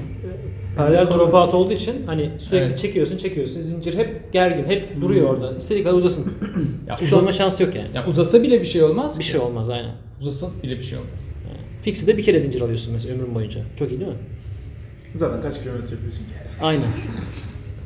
[0.76, 2.78] paralel dropout olduğu için hani sürekli Evet.
[2.78, 3.60] çekiyorsun çekiyorsun.
[3.60, 5.56] Zincir hep gergin, hep duruyor orada.
[5.56, 6.32] İstediği kadar uzasın.
[6.88, 7.88] Ya Hiçbir şey olma şansı yok yani.
[7.94, 9.30] ya uzasa bile bir şey olmaz Bir ki.
[9.30, 9.94] şey olmaz aynen.
[10.20, 11.28] Uzasa bile bir şey olmaz.
[11.48, 11.58] Yani.
[11.82, 13.60] Fixi de bir kere zincir alıyorsun mesela ömrün boyunca.
[13.78, 14.16] Çok iyi değil mi?
[15.14, 16.32] Zaten kaç kilometre yapıyorsun ki?
[16.62, 16.82] Aynen.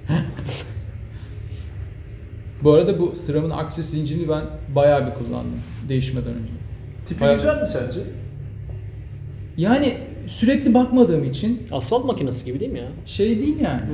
[2.63, 4.43] Bu arada bu sıramın aksis zincirini ben
[4.75, 6.53] bayağı bir kullandım değişmeden önce.
[7.07, 8.01] Tipi Bayağı- güzel mi sence?
[9.57, 9.97] Yani
[10.27, 12.89] sürekli bakmadığım için Asfalt makinesi gibi değil mi ya?
[13.07, 13.81] şey değil yani.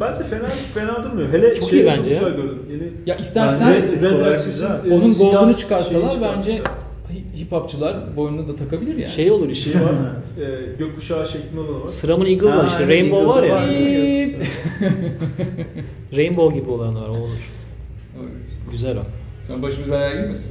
[0.00, 1.32] Bence fena fena durmuyor.
[1.32, 2.18] Hele Çok şeyi iyi çok bence ya.
[2.18, 2.58] güzel gördüm.
[2.70, 4.90] Yeni Ya istersen Bence- Red, Red olarak Axis'in güzel.
[4.90, 9.12] e, onun siyah gold'unu çıkarsalar bence hi- hip hopçular boynuna da takabilir yani.
[9.12, 9.70] Şey olur işte.
[9.70, 9.90] şey var.
[10.40, 11.88] e, gökkuşağı şeklinde olan var.
[11.88, 12.78] Sıramın Eagle var Ha, işte.
[12.78, 13.54] aynen, Rainbow var ya.
[13.54, 13.62] Var.
[13.70, 14.36] Bip.
[16.16, 17.50] Rainbow gibi olan var o olur.
[18.70, 19.02] Güzel o.
[19.46, 20.50] Sonra başımız belaya girmesin.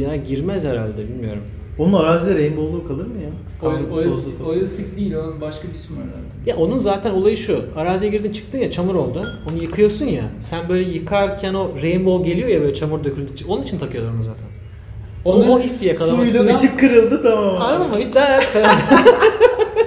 [0.00, 1.42] Ya girmez herhalde bilmiyorum.
[1.78, 3.30] Onun arazide rainbow'luğu kalır mı ya?
[3.68, 4.12] Oil, oil,
[4.46, 6.50] oil slick değil, onun başka bir ismi var herhalde.
[6.50, 7.64] Ya onun zaten olayı şu.
[7.76, 9.26] Araziye girdin çıktın ya çamur oldu.
[9.50, 10.24] Onu yıkıyorsun ya.
[10.40, 13.44] Sen böyle yıkarken o rainbow geliyor ya böyle çamur döküldükçe.
[13.48, 14.44] Onun için takıyorlar onu zaten.
[15.24, 16.30] O, Onların o hissi yakalaması.
[16.30, 17.62] Suyla ışık kırıldı tamam.
[17.62, 17.94] Anladın mı?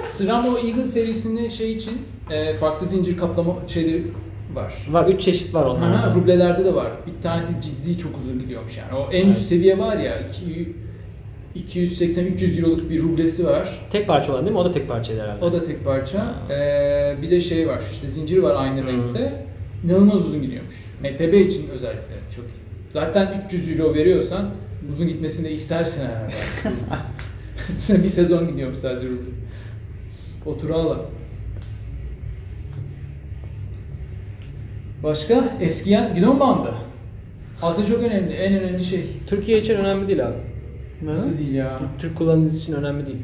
[0.02, 1.92] Sıram o Eagle serisinde şey için
[2.30, 4.02] e, farklı zincir kaplama şeyleri
[4.54, 4.74] var.
[4.90, 5.06] var.
[5.08, 6.14] Üç çeşit var Ha, onlarda.
[6.14, 6.92] rublelerde de var.
[7.06, 9.00] Bir tanesi ciddi çok uzun gidiyormuş yani.
[9.00, 9.48] O en üst Evet.
[9.48, 10.18] seviye var ya
[11.64, 13.68] 280-300 euroluk bir rublesi var.
[13.90, 14.58] Tek parça olan değil mi?
[14.58, 15.44] O da tek parçaydı herhalde.
[15.44, 16.34] O da tek parça.
[16.50, 19.44] Ee, bir de şey var işte zincir var aynı renkte.
[19.84, 20.74] İnanılmaz uzun gidiyormuş.
[21.00, 22.66] MTB için özellikle çok iyi.
[22.90, 24.50] Zaten 300 euro veriyorsan
[24.92, 26.32] uzun gitmesini de istersin herhalde.
[27.78, 29.36] Sen bir sezon gidiyorum sadece ruble.
[30.46, 31.00] Otur ağla.
[35.02, 35.58] Başka?
[35.60, 36.74] Eskiyen gidon bandı.
[37.62, 38.32] Aslında çok önemli.
[38.32, 39.06] En önemli şey.
[39.26, 40.36] Türkiye için önemli değil abi.
[41.02, 41.78] Nasıl değil ya?
[41.98, 43.18] Türk kullanıcısı için önemli değil.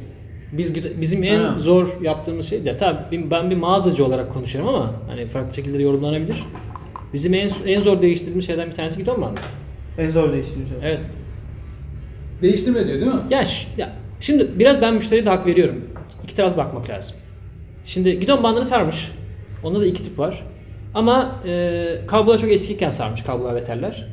[0.53, 1.55] Biz bizim en Ha.
[1.59, 6.37] zor yaptığımız şey ya tabii ben bir mağazacı olarak konuşuyorum ama hani farklı şekilde yorumlanabilir.
[7.13, 9.41] Bizim en en zor değiştirdiğimiz şeyden bir tanesi gidon bandı.
[9.99, 10.73] En zor değiştirici.
[10.83, 11.01] Evet.
[12.43, 13.21] Değiştirme diyor değil mi?
[13.31, 15.77] Ya, ş- ya şimdi biraz ben müşteriye de hak veriyorum.
[16.25, 17.17] İki taraflı bakmak lazım.
[17.85, 19.11] Şimdi gidon bandını sarmış.
[19.65, 20.43] Onda da iki tip var.
[20.95, 24.07] Ama e, kablolar çok eskiyken sarmış kablolar ve teller.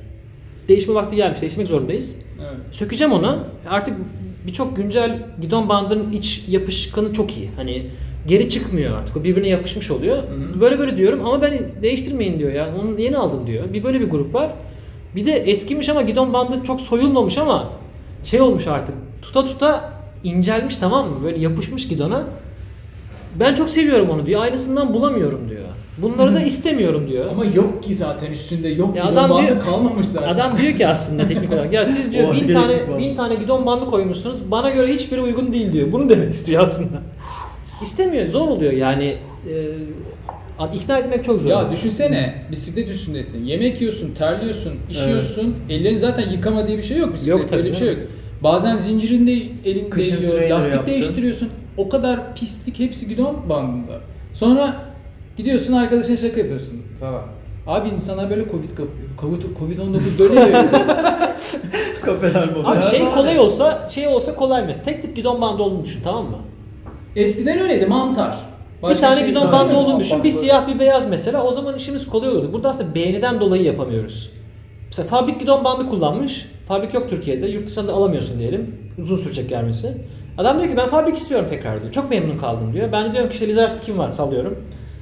[0.68, 1.42] Değişme vakti gelmiş.
[1.42, 2.16] Değişmek zorundayız.
[2.42, 2.60] Evet.
[2.72, 3.40] Sökeceğim onu.
[3.70, 3.94] Artık
[4.48, 7.50] birçok güncel gidon bandının iç yapışkanı çok iyi.
[7.56, 7.86] Hani
[8.28, 9.18] geri çıkmıyor artık.
[9.18, 10.18] O birbirine yapışmış oluyor.
[10.18, 10.62] hı.
[10.62, 12.70] Böyle böyle diyorum ama ben değiştirmeyin diyor ya.
[12.82, 13.74] Onu yeni aldım diyor.
[13.74, 14.52] Bir böyle bir grup var.
[15.16, 17.70] Bir de eskimiş ama gidon bandı çok soyulmamış ama
[18.26, 18.96] şey olmuş artık.
[19.22, 21.24] Tuta tuta incelmiş tamam mı?
[21.24, 22.24] Böyle yapışmış gidona.
[23.40, 24.42] Ben çok seviyorum onu diyor.
[24.42, 25.66] Aynısından bulamıyorum diyor.
[26.02, 27.26] Bunları da istemiyorum diyor.
[27.32, 30.28] Ama yok ki zaten üstünde yok Ya adam bandı diyor- kalmamış zaten.
[30.28, 33.86] Adam diyor ki aslında teknik olarak ya siz diyor bin tane bin tane gidon bandı
[33.86, 34.52] koymuşsunuz.
[34.52, 35.92] Bana göre hiçbiri uygun değil diyor.
[35.92, 37.02] Bunu demek istiyor aslında.
[37.84, 38.28] İstemiyor.
[38.28, 39.16] Zor oluyor yani.
[39.50, 41.50] E, ikna etmek çok zor.
[41.50, 43.46] Ya düşünsene bisiklet üstündesin.
[43.46, 45.56] Yemek yiyorsun, terliyorsun, işiyorsun.
[45.70, 47.40] Ellerini zaten yıkama diye bir şey yok bisiklette.
[47.40, 47.98] Yok tabii, öyle bir şey yok.
[48.44, 50.92] Bazen zincirin de elin değiyor, lastik yaptın.
[50.92, 51.50] değiştiriyorsun.
[51.78, 54.00] O kadar pislik hepsi gidon bandında.
[54.34, 54.89] Sonra
[55.40, 56.82] gidiyorsun arkadaşına şaka yapıyorsun.
[57.00, 57.22] Tamam.
[57.68, 59.10] Abi insanlar böyle covid kapıyor.
[59.22, 60.64] Covid, Covid-19 böyle diyor.
[62.02, 62.68] Kafeler bu.
[62.70, 64.72] Abi şey kolay olsa şey olsa kolay mı?
[64.86, 66.38] Tek tip gidon bandı olduğunu düşün tamam mı?
[67.16, 68.36] Eskiden öyleydi mantar.
[68.82, 70.24] Başka bir tane şey gidon bandı olduğunu düşün.
[70.24, 71.44] Bir siyah bir beyaz mesela.
[71.44, 72.50] O zaman işimiz kolay olurdu.
[72.54, 74.32] Burada aslında beğeniden dolayı yapamıyoruz.
[74.88, 76.48] Mesela fabrik gidon bandı kullanmış.
[76.68, 77.48] Fabrik yok Türkiye'de.
[77.48, 78.76] Yurt dışından da alamıyorsun diyelim.
[79.02, 79.98] Uzun sürecek gelmesi.
[80.38, 81.94] Adam diyor ki ben fabrik istiyorum tekrar diyor.
[81.94, 82.92] Çok memnun kaldım diyor.
[82.92, 84.58] Ben de diyorum ki işte Lizard Skin var sallıyorum.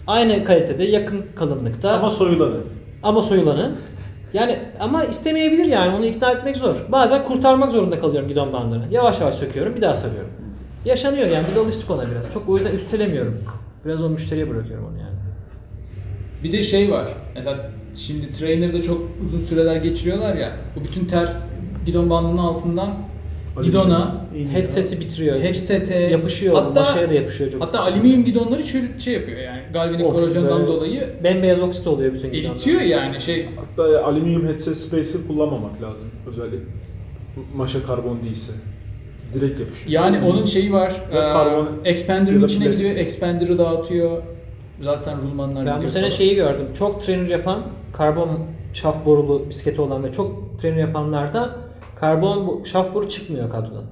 [0.07, 2.57] Aynı kalitede, yakın kalınlıkta Ama soyulanı.
[3.03, 3.71] ama soyulanı.
[4.33, 6.75] Yani ama istemeyebilir yani onu ikna etmek zor.
[6.89, 8.83] Bazen kurtarmak zorunda kalıyorum gidon bandını.
[8.91, 10.29] Yavaş yavaş söküyorum bir daha sarıyorum.
[10.85, 12.33] Yaşanıyor yani biz alıştık ona biraz.
[12.33, 13.43] Çok o yüzden üstelemiyorum.
[13.85, 15.15] Biraz o müşteriye bırakıyorum onu yani.
[16.43, 17.07] Bir de şey var.
[17.35, 20.51] Mesela şimdi trainer'da çok uzun süreler geçiriyorlar ya.
[20.75, 21.29] Bu bütün ter
[21.85, 22.93] gidon bandının altından
[23.63, 25.39] gidona, Headset'i bitiriyor.
[25.39, 26.55] headsete, yapışıyor.
[26.55, 27.61] Hatta, maşaya da yapışıyor çok.
[27.61, 29.61] hatta alüminyum gidonları çürü- şey yapıyor yani.
[29.73, 32.55] Galvanik korozyondan dolayı Bembeyaz oksit oluyor bütün gidonlar.
[32.55, 33.45] eritiyor yani şey.
[33.55, 36.07] Hatta alüminyum headset spacer kullanmamak lazım.
[36.29, 36.57] Özellikle
[37.55, 38.51] maşa karbon değilse.
[39.33, 39.91] direkt yapışıyor.
[40.03, 40.93] Yani onun şeyi var.
[41.13, 42.87] Ya e, karbon- Expander'ın içine plastik.
[42.87, 43.05] gidiyor.
[43.05, 44.21] Expander'ı dağıtıyor.
[44.83, 46.15] Zaten rulmanlar Ben bu sene falan.
[46.15, 46.65] şeyi gördüm.
[46.79, 47.61] Çok trainer yapan
[47.93, 48.29] karbon
[48.73, 51.55] şaf borulu bisikleti olan ve çok trainer yapanlarda
[51.99, 53.83] karbon bu- şaf boru çıkmıyor kadrodan.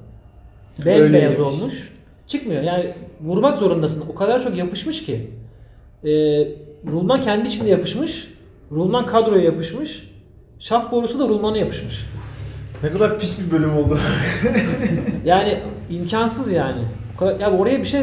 [0.86, 1.94] Bembeyaz olmuş.
[2.28, 2.64] Çıkmıyor.
[2.64, 2.86] Yani
[3.22, 4.04] vurmak zorundasın.
[4.14, 5.30] O kadar çok yapışmış ki.
[6.04, 6.10] Ee,
[6.92, 8.34] rulman kendi içinde yapışmış.
[8.72, 10.10] Rulman kadroya yapışmış.
[10.60, 12.06] Şaf borusu da rulmana yapışmış.
[12.84, 14.00] Ne kadar pis bir bölüm oldu.
[15.26, 15.58] Yani
[15.90, 16.82] imkansız yani.
[17.42, 18.02] Ya oraya bir şey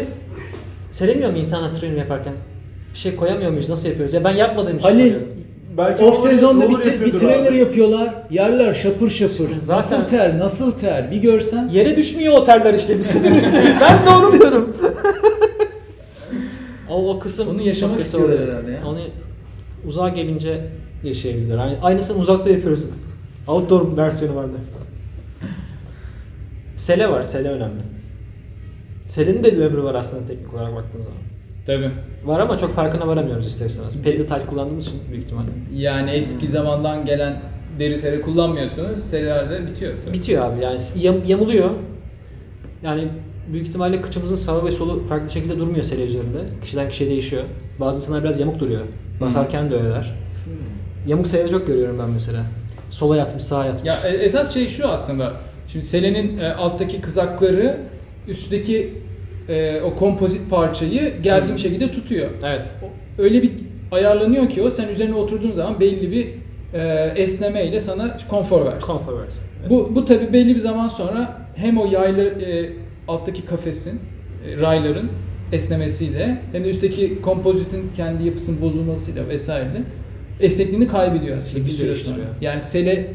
[0.92, 2.32] söylemiyor mu insanlar trainer yaparken?
[2.94, 3.68] Bir şey koyamıyor muyuz?
[3.68, 4.14] Nasıl yapıyoruz?
[4.14, 5.28] Ya ben yapmadığım için Halil soruyorum.
[5.76, 7.58] Belki Off olur- sezonda bir, te- bir yapıyordur trainer abi.
[7.58, 8.14] yapıyorlar.
[8.30, 9.48] Yerler şapır şapır.
[9.58, 11.68] Zaten- Nasıl ter, nasıl ter bir görsen.
[11.68, 13.40] Yere düşmüyor o terler işte üstüne.
[13.80, 14.76] ben de onu diyorum.
[16.88, 18.48] o, o kısım Onu yaşamak çok kötü istiyorlar oluyor.
[18.52, 18.86] herhalde ya.
[18.86, 18.98] Onu
[19.86, 20.60] uzağa gelince
[21.04, 21.56] yaşayabilirler.
[21.58, 22.88] Yani aynısını uzakta yapıyoruz.
[23.48, 24.80] Outdoor versiyonu var dersin.
[26.76, 27.24] Sele var.
[27.24, 27.80] Sele önemli.
[29.08, 31.18] Selenin de bir ömrü var aslında teknik olarak baktığın zaman.
[31.66, 31.90] Tabii.
[32.24, 34.02] Var ama çok farkına varamıyoruz ister istemez.
[34.02, 35.48] Pedal taş kullandığımız için büyük ihtimalle.
[35.74, 37.40] Yani eski zamandan gelen
[37.78, 39.92] deri seri kullanmıyorsanız serilerde bitiyor.
[40.06, 40.14] Tabii.
[40.16, 41.70] Bitiyor abi yani yam- yamuluyor.
[42.82, 43.08] Yani
[43.52, 46.38] büyük ihtimalle kıçımızın sağı ve solu farklı şekilde durmuyor sele üzerinde.
[46.64, 47.42] Kişiden kişiye değişiyor.
[47.80, 48.80] Bazı insanlar biraz yamuk duruyor.
[49.20, 50.14] Basarken de öyleler.
[51.06, 52.40] Yamuk selede çok görüyorum ben mesela.
[52.90, 53.84] Sola yatmış, sağa yatmış.
[53.84, 55.32] Ya e- esas şey şu aslında.
[55.68, 57.76] Şimdi selenin e, alttaki kızakları
[58.28, 58.94] üstteki
[59.48, 62.28] e, o kompozit parçayı gergin bir şekilde tutuyor.
[62.44, 62.62] Evet.
[63.18, 63.50] Öyle bir
[63.92, 66.26] ayarlanıyor ki o sen üzerine oturduğun zaman belli bir
[66.74, 68.86] e, esneme ile sana konfor versin.
[68.86, 69.40] Comfort versin.
[69.60, 69.70] Evet.
[69.70, 72.70] Bu, bu tabi belli bir zaman sonra hem o yaylı e,
[73.08, 74.00] alttaki kafesin,
[74.48, 75.10] e, rayların
[75.52, 79.82] esnemesiyle hem de üstteki kompozitin kendi yapısının bozulmasıyla vesaire
[80.40, 82.16] esnekliğini kaybediyor aslında bir süre sonra.
[82.40, 83.10] Yani sele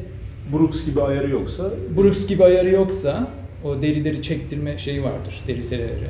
[0.54, 1.64] Brooks gibi ayarı yoksa
[1.98, 3.28] Brooks gibi ayarı yoksa
[3.64, 5.44] o derileri çektirme şeyi vardır.
[5.48, 6.08] Deri seleleri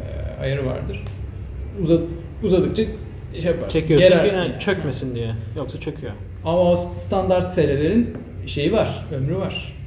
[0.00, 1.04] e, ayarı vardır.
[1.82, 2.00] Uzat,
[2.42, 2.82] uzadıkça
[3.32, 3.80] şey yaparsın.
[3.80, 4.58] Çekiyorsun ki yani yani.
[4.60, 5.30] çökmesin diye.
[5.56, 6.12] Yoksa çöküyor.
[6.44, 8.16] Ama o standart selelerin
[8.46, 9.80] şeyi var, ömrü var.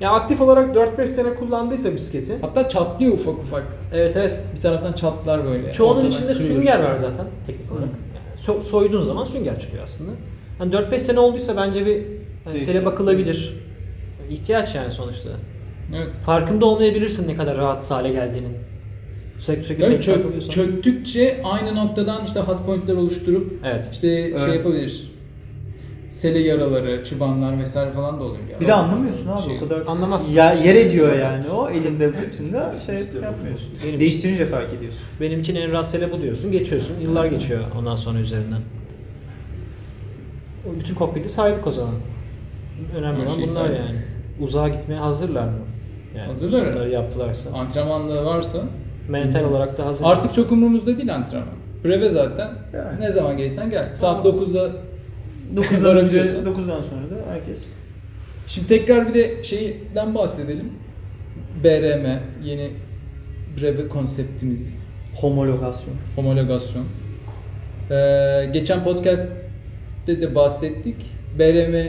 [0.00, 2.32] Ya aktif olarak 4-5 sene kullandıysa bisikleti.
[2.40, 3.66] Hatta çatlıyor ufak ufak.
[3.94, 4.38] Evet evet.
[4.56, 5.72] Bir taraftan çatlar böyle.
[5.72, 7.88] Çoğunun içinde sünger var zaten teknik olarak.
[7.88, 10.10] Yani so- soyduğun zaman sünger çıkıyor aslında.
[10.58, 12.02] Hani 4-5 sene olduysa bence bir
[12.46, 12.66] Değişir.
[12.66, 13.54] sele bakılabilir.
[14.30, 15.28] İhtiyaç yani sonuçta.
[15.96, 16.08] Evet.
[16.26, 18.52] Farkında olmayabilirsin ne kadar rahatsız hale geldiğinin.
[19.40, 23.84] Sürekli sürekli Evet, çök, çöktükçe aynı noktadan işte hot pointler oluşturup Evet.
[23.92, 24.54] işte şey Evet.
[24.56, 25.10] yapabilir.
[26.10, 28.42] Sele yaraları, çıbanlar vesaire falan da oluyor.
[28.60, 29.86] Bir de anlamıyorsun abi Şey- o kadar.
[29.86, 30.34] Anlamazsın.
[30.34, 33.68] Ya yer ediyor yani o elinde bütünde şey yapmıyorsun.
[33.86, 35.02] Benim Değiştirince fark ediyorsun.
[35.20, 36.52] Benim için en rahat sele bu diyorsun.
[36.52, 37.00] Geçiyorsun.
[37.02, 38.60] Yıllar geçiyor ondan sonra üzerinden.
[40.68, 41.94] O bütün kokpiti saydık o zaman.
[42.96, 44.04] Önemli olan şeyi bunlar yani.
[44.40, 45.58] Uzağa gitmeye hazırlar mı?
[46.20, 46.94] Yani Hazırlar Bunları herhalde.
[46.94, 47.50] yaptılarsa.
[47.50, 48.58] Antrenmanda varsa
[49.08, 50.04] Mental olarak da hazır.
[50.04, 51.48] artık çok umurumuzda değil antrenman.
[51.84, 52.48] Breve zaten.
[52.72, 53.00] Yani.
[53.00, 53.94] Ne zaman gelsen gel.
[53.94, 54.70] Saat 9'da
[55.54, 56.44] 9'dan önce Varabiliyorsun.
[56.44, 57.72] 9'dan sonra da herkes
[58.48, 60.72] Şimdi tekrar bir de şeyden bahsedelim.
[61.64, 62.70] BRM yeni
[63.60, 64.70] breve konseptimiz.
[65.20, 65.94] homologasyon.
[66.16, 66.84] homologasyon.
[67.90, 70.96] Ee, geçen podcast'te de bahsettik.
[71.38, 71.88] BRM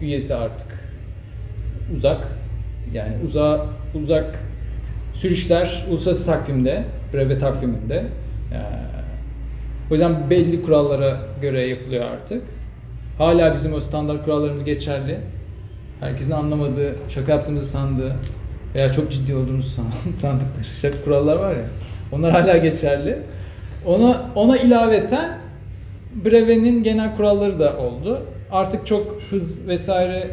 [0.00, 0.66] üyesi artık.
[1.96, 2.28] Uzak.
[2.94, 3.60] Yani uzak
[3.94, 4.38] uzak
[5.14, 6.84] sürüşler uluslararası takvimde,
[7.14, 8.04] breve takviminde.
[8.52, 8.56] Ee,
[9.90, 12.42] o yüzden belli kurallara göre yapılıyor artık.
[13.18, 15.18] Hala bizim o standart kurallarımız geçerli.
[16.00, 18.12] Herkesin anlamadığı, şaka yaptığımızı sandığı
[18.74, 21.64] veya çok ciddi olduğumuzu san- sandıkları şaka kurallar var ya.
[22.12, 23.18] Onlar hala geçerli.
[23.86, 25.38] Ona ona ilaveten
[26.24, 28.22] Breve'nin genel kuralları da oldu.
[28.50, 30.26] Artık çok hız vesaire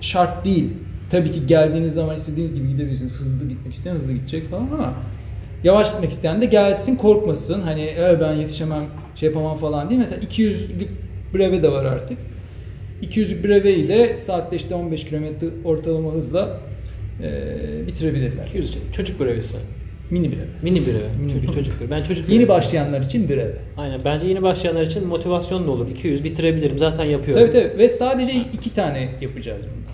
[0.00, 0.70] şart değil.
[1.10, 3.12] Tabii ki geldiğiniz zaman istediğiniz gibi gidebilirsiniz.
[3.12, 4.94] Hızlı gitmek isteyen hızlı gidecek falan ama
[5.64, 7.60] yavaş gitmek isteyen de gelsin korkmasın.
[7.60, 8.82] Hani "E, ben yetişemem
[9.16, 10.00] şey yapamam falan değil.
[10.00, 10.88] Mesela 200'lük
[11.34, 12.18] breve de var artık.
[13.02, 15.24] 200'lük breveyi de saatte işte 15 km
[15.64, 16.60] ortalama hızla
[17.22, 18.46] e, bitirebilirler.
[18.48, 19.54] 200 çocuk brevesi.
[20.10, 20.40] Mini breve.
[20.62, 20.98] Mini breve.
[21.20, 21.64] Mini çocuk, breve.
[21.64, 21.90] çocuk brevi.
[21.90, 23.54] Ben çocuk Yeni başlayanlar için breve.
[23.76, 24.00] Aynen.
[24.04, 25.88] Bence yeni başlayanlar için motivasyon da olur.
[25.88, 26.78] 200 bitirebilirim.
[26.78, 27.46] Zaten yapıyorum.
[27.46, 29.84] Tabii tabii ve sadece iki tane yapacağız bunu.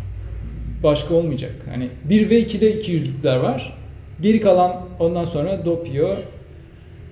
[0.83, 1.53] Başka olmayacak.
[1.71, 3.79] Hani 1 ve 2'de 200'lükler var.
[4.21, 6.17] Geri kalan ondan sonra Doppio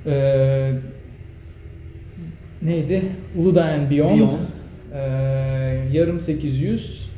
[0.07, 0.71] ee,
[2.63, 3.03] neydi?
[3.37, 4.31] Uludağ and Beyond, Beyond.
[4.95, 4.99] ee,
[5.93, 7.09] yarım 800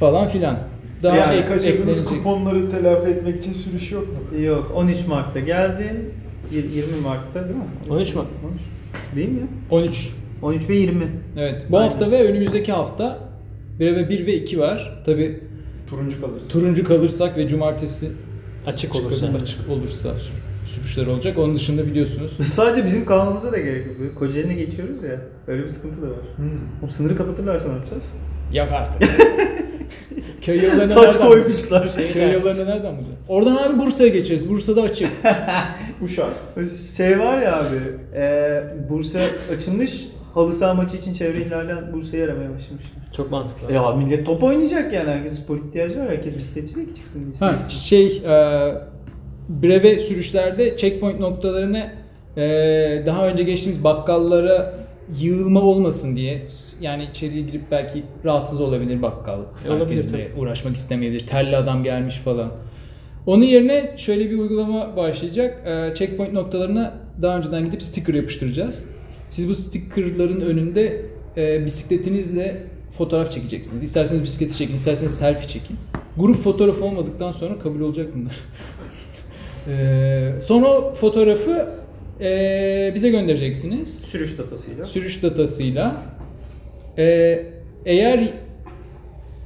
[0.00, 0.58] falan filan.
[1.02, 4.40] Daha yani ek- kaçırdığınız kuponları telafi etmek için sürüş yok mu?
[4.40, 6.10] Yok 13 Mart'ta geldin.
[6.52, 7.64] yir- 20 Mart'ta değil mi?
[7.90, 8.20] 13 mi?
[8.20, 8.60] 13.
[9.16, 9.46] Değil mi ya?
[9.70, 10.08] 13.
[10.42, 11.04] 13 ve 20.
[11.38, 11.62] Evet.
[11.70, 11.88] Bu Aynen.
[11.90, 13.18] hafta ve önümüzdeki hafta
[13.80, 15.02] 1 ve 1 ve 2 var.
[15.06, 15.40] Tabi
[15.90, 16.48] Turuncu kalırsa.
[16.48, 18.08] Turuncu kalırsak ve cumartesi
[18.66, 19.26] Açık olursa.
[19.26, 21.38] açık, açık olursa sür- sürüşler olacak.
[21.38, 22.32] Onun dışında biliyorsunuz.
[22.42, 23.96] Sadece bizim kalmamıza da gerek yok.
[24.18, 25.20] Kocaeli'ne geçiyoruz ya.
[25.46, 26.16] Öyle bir sıkıntı da var.
[26.36, 26.50] Hmm.
[26.88, 28.12] O sınırı kapatırlarsa ne yapacağız?
[28.52, 29.10] Yok artık.
[30.42, 31.82] Köy yollarına Taş nereden koymuşlar.
[31.84, 32.12] bulacaksın?
[32.12, 33.24] Köy yollarına nereden bulacaksın?
[33.28, 34.48] Oradan abi Bursa'ya geçeriz.
[34.48, 35.08] Bursa'da açık.
[36.02, 36.30] Uşak.
[36.96, 37.76] Şey var ya abi.
[38.20, 39.20] E, Bursa
[39.56, 40.06] açılmış.
[40.36, 42.84] Halı saha maçı için çevre ihlalinden Bursa'yı aramaya başlamış.
[43.16, 43.72] Çok mantıklı.
[43.72, 45.10] Ya millet top oynayacak yani.
[45.10, 46.08] Herkes spor ihtiyacı var.
[46.08, 47.34] Herkes bisikletçiyle çıksın.
[47.40, 47.80] Ha, istesin.
[47.80, 48.30] şey e,
[49.48, 51.92] breve sürüşlerde checkpoint noktalarına
[52.36, 52.42] e,
[53.06, 54.74] daha önce geçtiğimiz bakkallara
[55.18, 56.46] yığılma olmasın diye
[56.80, 59.40] yani içeriye girip belki rahatsız olabilir bakkal.
[59.68, 61.26] E, Herkesle uğraşmak istemeyebilir.
[61.26, 62.52] Terli adam gelmiş falan.
[63.26, 65.66] Onun yerine şöyle bir uygulama başlayacak.
[65.66, 68.95] E, checkpoint noktalarına daha önceden gidip sticker yapıştıracağız.
[69.28, 71.02] Siz bu stickerların önünde
[71.36, 72.62] e, bisikletinizle
[72.98, 73.82] fotoğraf çekeceksiniz.
[73.82, 75.76] İsterseniz bisikleti çekin, isterseniz selfie çekin.
[76.16, 78.36] Grup fotoğrafı olmadıktan sonra kabul olacak bunlar.
[79.68, 81.68] Ee, sonra fotoğrafı
[82.20, 83.98] e, bize göndereceksiniz.
[83.98, 84.84] Sürüş datasıyla.
[84.84, 86.02] Sürüş datasıyla.
[86.98, 87.46] Ee,
[87.86, 88.28] eğer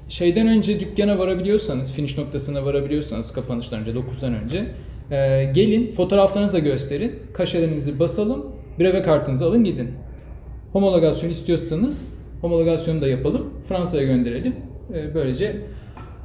[0.08, 4.66] şeyden önce dükkana varabiliyorsanız, finish noktasına varabiliyorsanız kapanıştan önce, 9'dan önce
[5.10, 7.12] e, gelin fotoğraflarınızı da gösterin.
[7.32, 8.46] Kaşelerinizi basalım,
[8.80, 9.90] breve kartınızı alın gidin.
[10.72, 13.50] Homologasyon istiyorsanız homologasyonu da yapalım.
[13.68, 14.54] Fransa'ya gönderelim.
[14.94, 15.56] E, böylece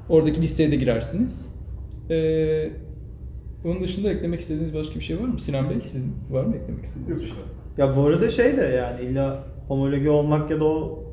[0.10, 1.56] oradaki listeye de girersiniz.
[2.10, 2.70] E,
[3.66, 5.40] onun dışında eklemek istediğiniz başka bir şey var mı?
[5.40, 7.36] Sinan Bey sizin var mı eklemek istediğiniz bir şey?
[7.78, 11.06] Ya bu arada şey de yani illa homologe olmak ya da o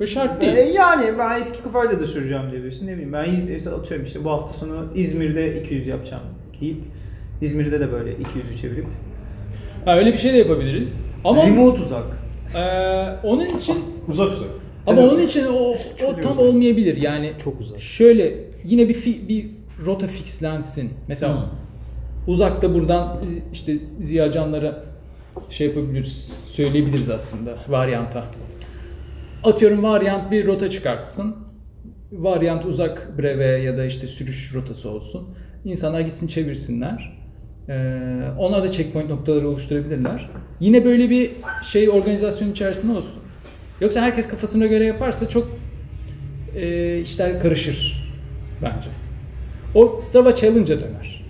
[0.00, 0.56] Böyle şart değil.
[0.56, 4.30] E, yani ben eski kafayla da süreceğim diyebilirsin ne bileyim ben işte atıyorum işte bu
[4.30, 6.22] hafta sonu İzmir'de 200 yapacağım
[6.60, 6.84] deyip
[7.40, 8.86] İzmir'de de böyle 200'ü çevirip
[9.84, 11.00] Ha, öyle bir şey de yapabiliriz.
[11.24, 12.18] Ama remote uzak.
[12.54, 13.76] eee, onun için
[14.08, 14.48] Uzak uzak.
[14.86, 15.74] ama onun için o,
[16.06, 16.96] o tam olmayabilir.
[16.96, 17.80] Yani Çok uzak.
[17.80, 19.46] şöyle yine bir fi- bir
[19.86, 20.90] rota fixlensin.
[21.08, 21.50] Mesela
[22.26, 23.18] uzakta buradan
[23.52, 24.84] işte Ziya Canlara
[25.50, 28.24] şey yapabiliriz, söyleyebiliriz aslında varyanta.
[29.44, 31.36] Atıyorum varyant bir rota çıkartsın.
[32.12, 35.28] Varyant uzak breve ya da işte sürüş rotası olsun.
[35.64, 37.23] İnsanlar gitsin çevirsinler.
[37.68, 37.98] Ee,
[38.38, 40.30] onlar da checkpoint noktaları oluşturabilirler.
[40.60, 41.30] Yine böyle bir
[41.62, 43.14] şey organizasyon içerisinde olsun.
[43.80, 45.58] Yoksa herkes kafasına göre yaparsa çok
[46.56, 48.08] e, işler karışır
[48.62, 48.88] bence.
[49.74, 51.24] O Strava Challenge'a döner.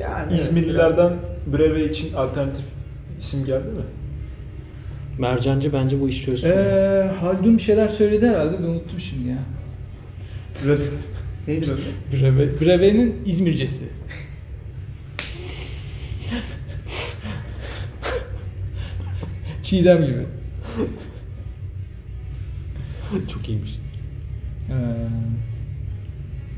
[0.00, 1.12] Yani İzmirlilerden
[1.52, 2.64] Breve için alternatif
[3.18, 3.82] isim geldi mi?
[5.18, 6.48] Mercancı bence bu işi çözsün.
[6.50, 9.38] Ee, Haldun bir şeyler söyledi herhalde de unuttum şimdi ya.
[10.64, 10.82] biraz- Rö-
[11.48, 11.82] Neydi böyle?
[12.36, 13.84] Breve, Breve'nin İzmircesi.
[19.74, 20.26] Çiğdem gibi.
[23.32, 23.78] Çok iyiymiş.
[24.70, 24.72] Ee,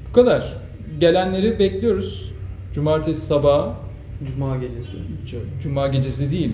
[0.08, 0.56] bu kadar.
[1.00, 2.32] Gelenleri bekliyoruz.
[2.74, 3.72] Cumartesi sabahı.
[4.26, 4.92] Cuma gecesi.
[5.62, 6.52] Cuma gecesi değil.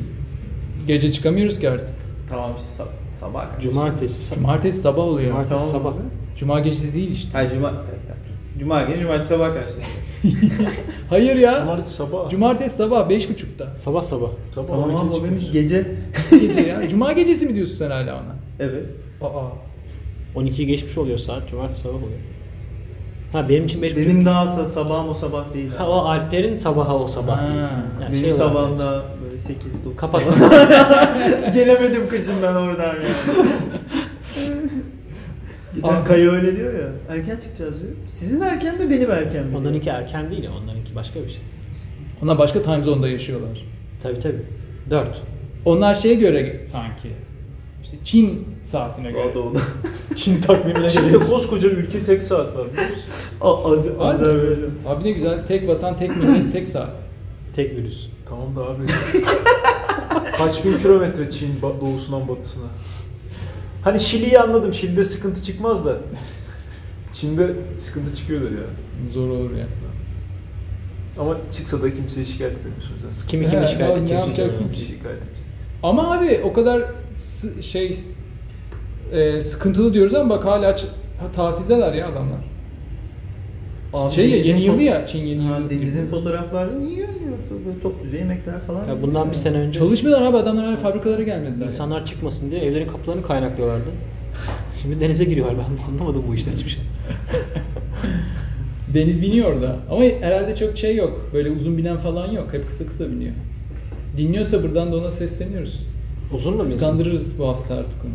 [0.87, 1.95] Gece çıkamıyoruz ki artık.
[2.29, 2.91] Tamam işte sabah,
[3.21, 3.61] sabah.
[3.61, 4.37] Cumartesi sabah.
[4.41, 5.31] Cumartesi sabah oluyor.
[5.31, 5.83] Cumartesi Tamam.
[5.83, 5.95] sabah.
[6.37, 7.39] Cuma gecesi değil işte.
[7.39, 7.85] Ha cuma.
[8.61, 9.73] Cuma gece, cumartesi sabah karşı.
[11.11, 11.59] Hayır ya.
[11.61, 12.31] Cumartesi sabah.
[12.31, 13.67] Cumartesi sabah beş buçukta.
[13.79, 14.29] Sabah sabah.
[14.55, 15.87] sabah Tamam 12'de ama o benim gece.
[16.17, 16.89] Nasıl gece ya?
[16.89, 18.37] Cuma gecesi mi diyorsun sen hala ona?
[18.61, 18.85] Evet.
[19.23, 19.49] Aa.
[20.41, 21.49] 12'yi geçmiş oluyor saat.
[21.51, 22.19] Cumartesi sabah oluyor.
[23.33, 25.71] Ha benim için 5 Benim daha sa- sabahım o sabah değil.
[25.79, 27.47] Ha, o Alper'in sabahı o sabah Ha.
[27.49, 27.61] değil.
[27.61, 29.97] Yani Benim şey olarak- sabahım da böyle 8 9.
[29.97, 30.23] Kapat.
[31.55, 32.95] Gelemedim kışın ben oradan ya.
[35.75, 36.05] Geçen Aa.
[36.05, 36.89] Kaya öyle diyor ya.
[37.09, 37.93] Erken çıkacağız diyor.
[38.09, 39.57] Sizin erken mi benim erken mi?
[39.57, 40.51] Onlarınki erken değil ya.
[40.62, 41.41] Onlarınki başka bir şey.
[42.23, 43.64] Onlar başka time zone'da yaşıyorlar.
[44.03, 44.43] Tabii tabii.
[44.91, 45.07] 4.
[45.64, 47.09] Onlar şeye göre sanki.
[47.83, 49.23] İşte Çin saatine göre.
[49.33, 49.59] O doğuda.
[50.16, 51.25] Çin takvimine Çin'de göre.
[51.25, 53.31] koskoca ülke tek saat var biliyor musun?
[53.41, 54.70] A- Az Azerbaycan.
[54.89, 55.47] Abi ne güzel.
[55.49, 56.91] Tek vatan, tek millet, tek saat.
[57.57, 58.07] Tek virüs.
[58.29, 58.83] Tamam da abi.
[60.39, 62.64] Kaç bin kilometre Çin ba- doğusundan batısına.
[63.85, 64.74] Hani Şili'yi anladım.
[64.74, 65.97] Şili'de sıkıntı çıkmaz da.
[67.12, 68.64] Çin'de sıkıntı çıkıyordur ya.
[69.12, 69.66] Zor olur ya.
[71.18, 73.26] Ama çıksa da kimseye şikayet edemiyorsunuz aslında.
[73.26, 74.26] Kimi He, kimi şikayet ne edeceksin?
[74.28, 74.72] yapacaksın?
[74.72, 75.66] Şikayet edeceğiz.
[75.83, 76.83] Ama abi o kadar
[77.62, 77.99] şey
[79.12, 80.85] e, sıkıntılı diyoruz ama bak hala ç-
[81.20, 82.39] ha, tatildeler ya adamlar.
[83.95, 85.70] Abi şey ya yeni yılı ya Çin yeni yılı.
[85.70, 87.32] denizin fotoğraflarda niye görünüyor?
[87.66, 88.88] Böyle topluca yemekler falan.
[88.88, 91.66] Ya bundan bir sene önce Çalışmıyorlar abi adamlar hala fabrikalara gelmediler.
[91.66, 93.88] insanlar çıkmasın diye evlerin kapılarını kaynaklıyorlardı.
[94.82, 95.57] Şimdi denize giriyorlar.
[95.59, 96.82] Ben anlamadım bu işten hiçbir şey.
[98.95, 99.76] Deniz biniyor orada.
[99.90, 101.30] Ama herhalde çok şey yok.
[101.34, 102.49] Böyle uzun binen falan yok.
[102.53, 103.32] Hep kısa kısa biniyor.
[104.16, 105.80] Dinliyorsa buradan da ona sesleniyoruz.
[106.34, 106.78] Uzun mu bilsin?
[106.78, 108.12] Skandırırız bu hafta artık onu.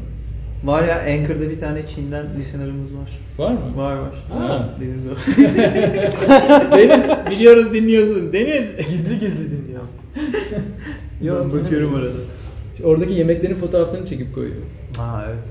[0.63, 3.19] Var ya Anchor'da bir tane Çin'den listener'ımız var.
[3.37, 3.59] Var mı?
[3.75, 4.13] Var var.
[4.33, 4.69] Ha.
[4.81, 5.09] Deniz o.
[6.77, 8.33] Deniz biliyoruz dinliyorsun.
[8.33, 8.89] Deniz.
[8.91, 9.81] Gizli gizli dinliyor.
[11.21, 12.09] Yok, Ben bakıyorum arada.
[12.83, 14.55] Oradaki yemeklerin fotoğraflarını çekip koyuyor.
[14.97, 15.45] Ha evet.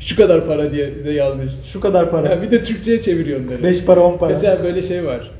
[0.00, 1.52] Şu kadar para diye de yazmış.
[1.64, 2.28] Şu kadar para.
[2.28, 3.62] Ya bir de Türkçe'ye çeviriyor onları.
[3.62, 4.30] 5 para 10 para.
[4.30, 5.30] Mesela böyle şey var.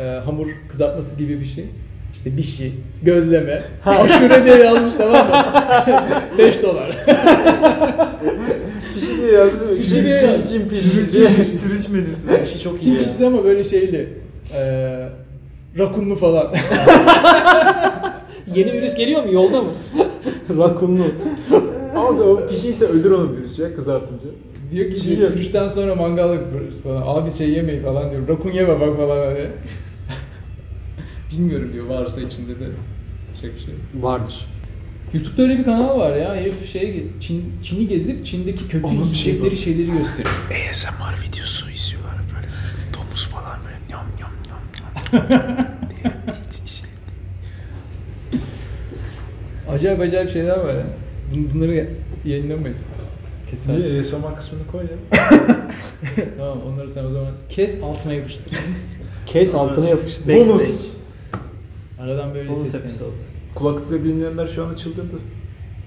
[0.00, 1.64] Ee, hamur kızartması gibi bir şey.
[2.14, 3.62] İşte bir şey, gözleme.
[3.86, 5.32] Aşure diye yazmış tamam mı?
[6.38, 6.96] 5 dolar.
[8.94, 9.58] bir şey diye yazdı.
[9.82, 11.44] Bir şey diye- Cim cim pişirici.
[11.44, 12.28] Sürüş menüsü.
[12.42, 13.02] Bir şey çok iyi Kim ya.
[13.02, 14.08] pişti ama böyle şeyli.
[14.54, 15.08] Ee,
[15.78, 16.54] rakunlu falan.
[18.54, 19.32] Yeni virüs geliyor mu?
[19.32, 19.68] Yolda mı?
[20.58, 21.02] Rakunlu.
[21.94, 24.24] Ama o pişiyse ölür onu virüs ya kızartınca.
[24.72, 25.30] diyor ki Çiğ diyor, yok.
[25.30, 27.02] sürüşten sonra mangal yapıyoruz falan.
[27.06, 28.28] Abi şey yemeyin falan diyor.
[28.28, 29.46] Rakun yeme bak falan hani.
[31.38, 32.64] Bilmiyorum diyor varsa içinde de
[33.40, 33.74] şey bir şey.
[34.00, 34.46] Vardır.
[35.14, 36.34] YouTube'da öyle bir kanal var ya.
[36.34, 40.34] Herif şey Çin, Çin'i gezip Çin'deki kötü Onun bir şey yiyecekleri şeyleri gösteriyor.
[40.70, 42.46] ASMR videosu izliyorlar böyle
[42.94, 44.60] domuz falan böyle yam yam yam
[45.12, 45.28] yam
[45.90, 46.12] diye
[46.48, 46.88] hiç işte
[49.68, 50.86] Acayip acayip şeyler var ya.
[51.34, 51.88] Bun- Bunları
[52.24, 52.84] yayınlamayız.
[53.50, 53.90] Kesersin.
[53.90, 55.18] Niye ASMR kısmını koy ya.
[56.38, 58.52] tamam onları sen o zaman kes altına yapıştır.
[59.26, 60.28] Kes altına yapıştı.
[60.34, 60.93] Bonus.
[62.04, 63.16] Aradan böyle Bonus ses episode.
[63.54, 65.16] Kulaklıkla dinleyenler şu anda çıldırdı.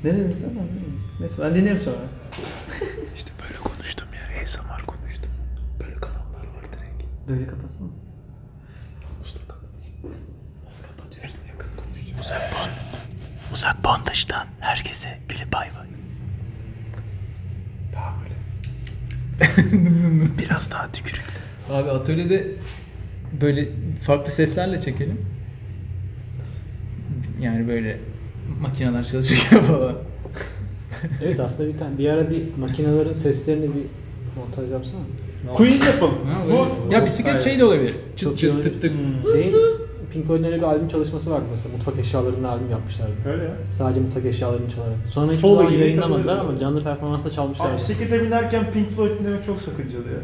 [0.04, 0.50] Ne dedin sen?
[0.50, 1.02] Ben bilmiyorum.
[1.20, 1.96] Neyse ben dinlerim sonra.
[3.16, 5.32] işte böyle konuştum ya ASMR konuştum.
[5.80, 7.30] Böyle kanallar var direkt.
[7.30, 7.88] Böyle kapatsana.
[9.22, 9.94] Usta kapatsın.
[10.66, 11.26] Nasıl kapatıyor?
[11.48, 12.20] Yakın konuşacağım.
[12.22, 12.70] Uzak bon.
[13.54, 15.88] Uzak bon dıştan herkese gülü bay bay.
[17.94, 18.38] Daha böyle.
[20.38, 21.38] Biraz daha tükürüklü.
[21.72, 22.48] Abi atölyede
[23.42, 23.70] böyle
[24.06, 25.37] farklı seslerle çekelim.
[27.42, 28.00] Yani böyle
[28.62, 29.94] makineler çalışırken falan.
[31.24, 33.84] Evet aslında bir tane bir ara bir makinelerin seslerini bir
[34.40, 35.02] montaj yapsana.
[35.54, 36.14] Quiz yapalım.
[36.26, 37.96] Ha, Bu ya bisiklet şey de olabilir.
[38.16, 38.92] Çıt çıt tık tık.
[39.34, 39.56] Şeyin
[40.14, 41.76] Pink Floyd'un öyle bir albüm çalışması vardı mesela.
[41.78, 43.12] Mutfak eşyalarının albüm yapmışlardı.
[43.28, 43.52] Öyle ya.
[43.72, 44.96] Sadece mutfak eşyalarını çalarak.
[45.10, 47.70] Sonra hiçbir Foley zaman gibi yayınlamadılar ama canlı performansla çalmışlar.
[47.70, 50.20] Abi bisiklete binerken Pink Floyd dinlemek çok sakıncalı ya.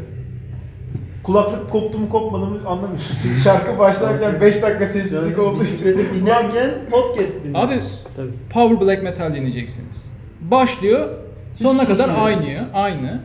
[1.24, 3.32] Kulaklık koptu mu kopmadı mı anlamıyorsun.
[3.44, 5.74] Şarkı başlarken 5 dakika sessizlik olduğu için.
[5.74, 7.70] Bisiklete binerken podcast dinliyoruz.
[7.72, 7.80] Abi
[8.16, 8.30] Tabii.
[8.50, 10.12] power black metal dinleyeceksiniz.
[10.40, 11.08] Başlıyor
[11.54, 12.26] sonuna kadar susmuyor.
[12.26, 12.68] aynı.
[12.74, 13.20] Aynı.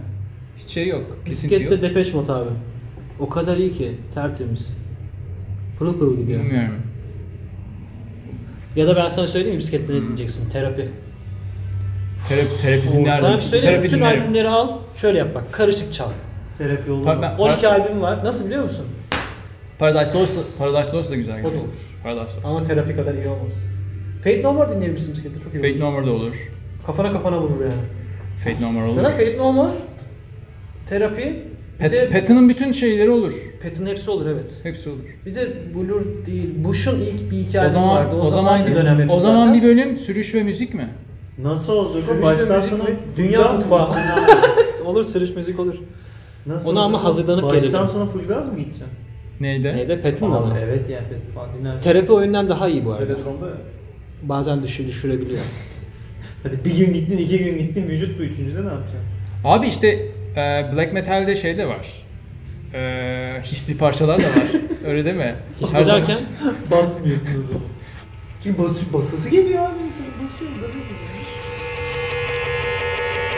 [0.57, 1.01] Hiç şey yok.
[1.25, 1.61] Kesinti yok.
[1.63, 2.49] Bisiklette Depeche Mode abi.
[3.19, 3.97] O kadar iyi ki.
[4.13, 4.67] Tertemiz.
[5.79, 6.39] Pırıl pırıl gidiyor.
[6.43, 6.75] Bilmiyorum.
[8.75, 10.49] Ya da ben sana söyleyeyim mi bisiklette ne dinleyeceksin?
[10.49, 10.89] Terapi.
[12.29, 13.21] Terapi, terapi dinlerdim.
[13.21, 13.81] Sana bir söyleyeyim mi?
[13.81, 14.21] Terapi Bütün dinlerim.
[14.21, 14.69] albümleri al.
[14.97, 15.43] Şöyle yap bak.
[15.51, 16.09] Karışık çal.
[16.59, 17.03] Terapi yolu.
[17.05, 18.19] Pa- ben- 12 albüm var.
[18.23, 18.85] Nasıl biliyor musun?
[19.79, 21.41] Paradise Lost, Paradise Lost da güzel.
[21.41, 21.75] O da olur.
[22.03, 22.45] Paradise Lost.
[22.45, 23.63] Ama terapi kadar iyi olmaz.
[24.23, 25.39] Fate No More dinleyebilirsin bisiklette.
[25.39, 25.79] Çok iyi Fate olur.
[25.79, 26.49] No More da olur.
[26.85, 27.73] Kafana kafana vurur yani.
[28.43, 28.95] Fate No More olur.
[28.95, 29.71] Zaten Fate No More,
[30.89, 31.43] terapi,
[31.79, 33.33] bir Pat, de Patton'ın bütün şeyleri olur.
[33.63, 34.51] Pat'ın hepsi olur evet.
[34.63, 35.17] Hepsi olur.
[35.25, 38.15] Bir de Blur değil, Bush'un ilk bir iki O albüm zaman vardı.
[38.15, 39.61] O, zaman aynı dönem hepsi o zaman zaten.
[39.61, 40.87] bir bölüm sürüş ve müzik mi?
[41.37, 42.03] Nasıl olacak?
[42.03, 42.95] Sürüş Baştan müzik sona mi?
[43.17, 43.89] Dünya mutfağı.
[44.85, 45.75] olur sürüş müzik olur.
[46.45, 47.87] Nasıl Ona ama hazırlanıp Baştan gelelim.
[47.87, 48.87] sonra full gaz mı gideceksin?
[49.39, 49.75] Neydi?
[49.75, 49.99] Neydi?
[50.03, 50.57] Pat'ın da mı?
[50.63, 51.83] Evet yani pek falan dinlersin.
[51.83, 53.11] Terapi oyundan daha iyi bu arada.
[53.11, 53.17] Ya.
[54.23, 55.39] Bazen düşü düşürebiliyor.
[56.43, 58.99] Hadi bir gün gittin, iki gün gittin, vücut bu üçüncüde ne yapacaksın?
[59.43, 59.87] Abi işte
[60.35, 61.87] e, black metal'de şey de var.
[62.73, 64.47] E, hisli parçalar da var.
[64.87, 65.35] Öyle değil mi?
[65.61, 66.17] Hissederken
[66.71, 67.61] Basmıyorsun o zaman.
[68.43, 70.99] Çünkü bas, basası geliyor abi insan basıyor, gaza geliyor.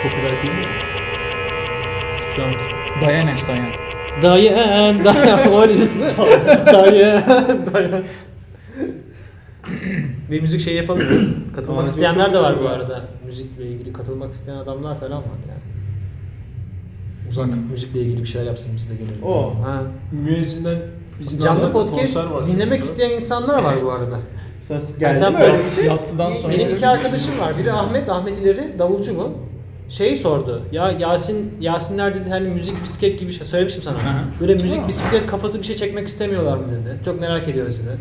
[0.03, 0.65] copyright değil mi?
[2.35, 2.80] Şu an.
[3.01, 3.71] Dayan Ash dayan.
[4.23, 5.39] Dayan, dayan.
[5.53, 6.11] O öylesine.
[6.65, 7.23] Dayan,
[7.73, 8.03] dayan.
[10.31, 11.29] bir müzik şey yapalım mı?
[11.55, 13.01] Katılmak Aa, isteyenler de var bu arada.
[13.25, 15.61] Müzikle ilgili katılmak isteyen adamlar falan var yani.
[17.29, 19.23] Uzak müzikle ilgili bir şeyler yapsın biz de gelelim.
[19.23, 19.53] Oo.
[19.65, 19.81] Ha.
[20.11, 20.77] Müezzinden
[21.41, 24.19] Canlı podcast dinlemek isteyen insanlar var bu arada.
[24.61, 25.85] Sen Yani sen geldi mi öyle böyle bir şey?
[25.85, 27.53] Yatsıdan sonra Benim iki arkadaşım var.
[27.59, 29.33] Biri Ahmet, Ahmet İleri, davulcu bu.
[29.97, 30.61] Şey sordu.
[30.71, 33.97] Ya Yasin, Yasinler dedi hani müzik bisiklet gibi şey söylemiştim sana.
[34.41, 36.97] Böyle müzik bisiklet kafası bir şey çekmek istemiyorlar mı dedi.
[37.05, 37.97] Çok merak ediyoruz dedi.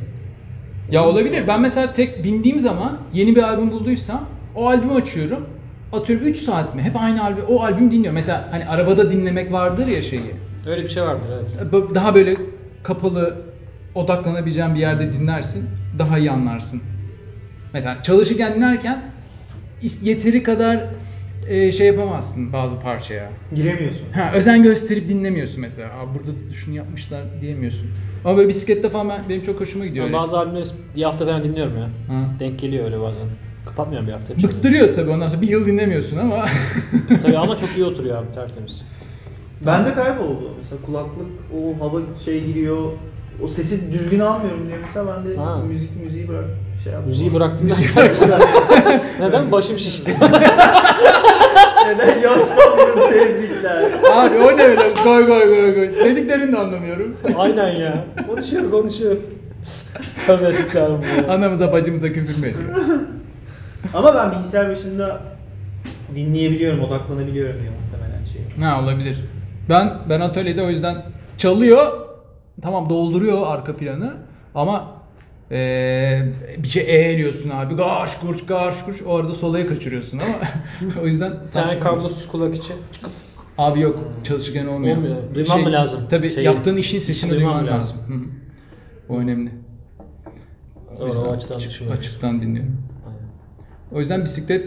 [0.91, 1.45] Ya olabilir.
[1.49, 4.25] Ben mesela tek bindiğim zaman yeni bir albüm bulduysam
[4.57, 5.47] o albümü açıyorum.
[5.93, 6.83] Atıyorum 3 saat mi?
[6.83, 7.45] Hep aynı albüm.
[7.49, 8.15] O albüm dinliyorum.
[8.15, 10.35] Mesela hani arabada dinlemek vardır ya şeyi.
[10.69, 11.27] Öyle bir şey vardır
[11.61, 11.73] evet.
[11.73, 12.37] B- Daha böyle
[12.83, 13.37] kapalı
[13.95, 15.65] odaklanabileceğin bir yerde dinlersin.
[15.99, 16.83] Daha iyi anlarsın.
[17.75, 19.03] Mesela çalışırken dinlerken
[20.03, 20.81] yeteri kadar
[21.51, 23.31] e, şey yapamazsın bazı parçaya.
[23.55, 24.05] Giremiyorsun.
[24.15, 25.89] Ha, özen gösterip dinlemiyorsun mesela.
[25.89, 27.87] Aa, burada da şunu yapmışlar diyemiyorsun.
[28.25, 30.05] Ama böyle bisiklette falan ben, benim çok hoşuma gidiyor.
[30.05, 30.23] Ben öyle.
[30.23, 30.65] bazı albümleri
[30.97, 31.85] bir hafta falan dinliyorum ya.
[31.85, 32.25] Ha.
[32.41, 33.25] Denk geliyor öyle bazen.
[33.67, 34.35] Kapatmıyorum bir hafta.
[34.41, 34.51] şey.
[34.51, 36.47] Bıktırıyor tabii ondan sonra bir yıl dinlemiyorsun ama
[37.23, 38.83] Tabii ama çok iyi oturuyor abi tertemiz.
[39.67, 40.55] Bende kayboldu.
[40.59, 41.27] Mesela kulaklık
[41.57, 42.91] o hava şey giriyor.
[43.45, 45.57] O sesi düzgün almıyorum diye mesela ben de Ha.
[45.69, 46.45] müzik müziği bırak
[46.85, 47.09] şey yaptım.
[47.11, 47.71] Müziği bıraktım.
[49.21, 49.53] Neden?
[49.53, 50.15] Başım şişti.
[51.87, 53.83] Neden yaşlandın tebrikler.
[54.13, 56.05] abi o ne öyle koy koy koy koy.
[56.05, 57.17] Dediklerini de anlamıyorum.
[57.39, 58.05] Aynen ya.
[58.29, 59.17] Konuşuyor konuşuyor.
[60.27, 61.29] Tövbe estağfurullah.
[61.35, 62.69] Anamıza bacımıza küfür mü ediyor?
[63.95, 65.21] Ama ben bilgisayar başında
[66.15, 68.65] dinleyebiliyorum, odaklanabiliyorum ya muhtemelen şey.
[68.65, 69.17] Ha olabilir.
[69.69, 70.97] Ben ben atölyede o yüzden
[71.37, 71.93] çalıyor.
[72.63, 74.17] Tamam dolduruyor arka planı
[74.55, 74.93] ama
[75.51, 77.75] eee, bir şey eğiliyorsun abi.
[77.75, 79.03] Garş kurş garş kurş.
[79.03, 80.35] O arada solaya kaçırıyorsun ama
[81.03, 82.77] o yüzden Bir tane kablosuz kulak için.
[83.59, 84.97] Abi yok çalışırken olmuyor.
[84.97, 85.17] Olmuyor.
[85.35, 86.01] Duyman mı lazım?
[86.11, 88.01] Tabii Şeyi, yaptığın işin sesini duyman duyman lazım.
[88.01, 88.31] lazım.
[89.09, 89.13] Hı.
[89.13, 89.51] O önemli.
[91.01, 92.77] O yüzden o açıdan açık- açıktan dinliyorum.
[93.07, 93.29] Aynen.
[93.93, 94.67] O yüzden bisiklet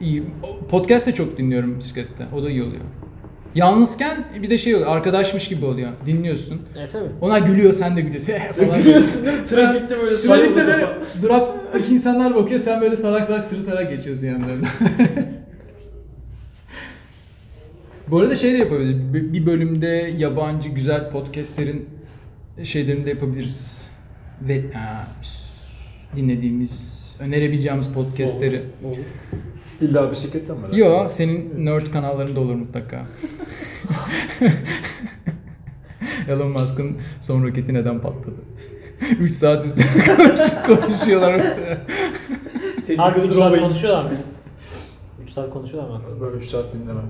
[0.00, 0.22] iyi.
[0.70, 2.26] Podcast de çok dinliyorum bisiklette.
[2.36, 2.82] O da iyi oluyor.
[3.54, 4.90] Yalnızken bir de şey oluyor.
[4.90, 5.90] Arkadaşmış gibi oluyor.
[6.06, 6.62] Dinliyorsun.
[6.84, 7.08] E tabii.
[7.20, 8.32] Onlar gülüyor, sen de gülüyorsun
[8.66, 8.78] falan.
[8.82, 9.46] Gülüyorsun değil mi?
[9.46, 10.96] Trafikte böyle saçma Trafikte böyle sapan.
[11.22, 14.66] duraktaki insanlar bakıyor, sen böyle salak salak sırıtarak geçiyorsun yanlarında.
[18.08, 19.14] Bu arada şey de yapabiliriz.
[19.14, 21.88] Bir- Bir bölümde yabancı güzel podcastlerin
[22.64, 23.86] şeylerini de yapabiliriz.
[24.42, 25.06] Ve ha,
[26.16, 28.62] dinlediğimiz, önerebileceğimiz podcastleri.
[29.80, 30.62] İlla bisikletten mi?
[30.78, 33.06] Yo, senin nerd kanallarında olur mutlaka.
[36.28, 38.36] Elon Musk'ın son roketi neden patladı?
[39.20, 41.78] 3 saat üstüne konuş- konuşuyorlar mesela.
[42.96, 43.62] Harbi 3 Technical saat drawings.
[43.62, 44.10] konuşuyorlar mı?
[45.22, 46.02] 3 saat konuşuyorlar mı?
[46.20, 47.04] Böyle 3 saat dinlemem.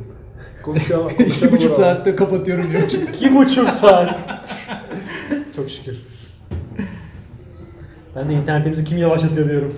[0.62, 2.82] Konuşan, İki buçuk saatte kapatıyorum diyor.
[2.82, 4.26] 2,5 saat.
[5.56, 5.96] Çok şükür.
[8.16, 9.72] Ben de internetimizi kim yavaşlatıyor diyorum.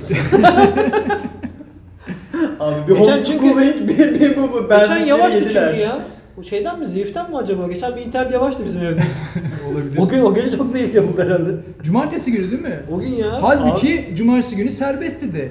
[2.70, 4.70] Abi bir Geçen homeschooling bir, bir bu bu.
[4.70, 5.98] Ben Geçen yavaştı çünkü ya.
[6.36, 6.86] Bu şeyden mi?
[6.86, 7.68] Zayıftan mı acaba?
[7.68, 9.02] Geçen bir internet yavaştı bizim evde.
[9.72, 9.98] Olabilir.
[9.98, 11.50] o gün o gece çok zayıf yapıldı herhalde.
[11.82, 12.80] Cumartesi günü değil mi?
[12.92, 13.42] O gün ya.
[13.42, 15.48] Halbuki cumartesi günü serbestti de.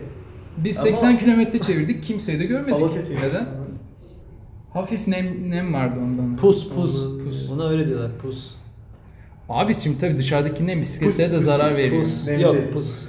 [0.58, 2.74] Biz Ama- 80 kilometre çevirdik, kimseyi de görmedik.
[2.74, 3.16] Hava kötü.
[3.16, 3.46] Neden?
[4.74, 6.38] Hafif nem, nem vardı ondan.
[6.38, 7.08] Pus pus.
[7.24, 7.52] Pus.
[7.52, 8.56] Ona öyle diyorlar pus.
[9.50, 12.04] Abi şimdi tabii dışarıdaki nem bisikletlere de zarar veriyor.
[12.04, 12.28] Pus.
[12.28, 12.44] Nemli.
[12.44, 13.08] Yok pus.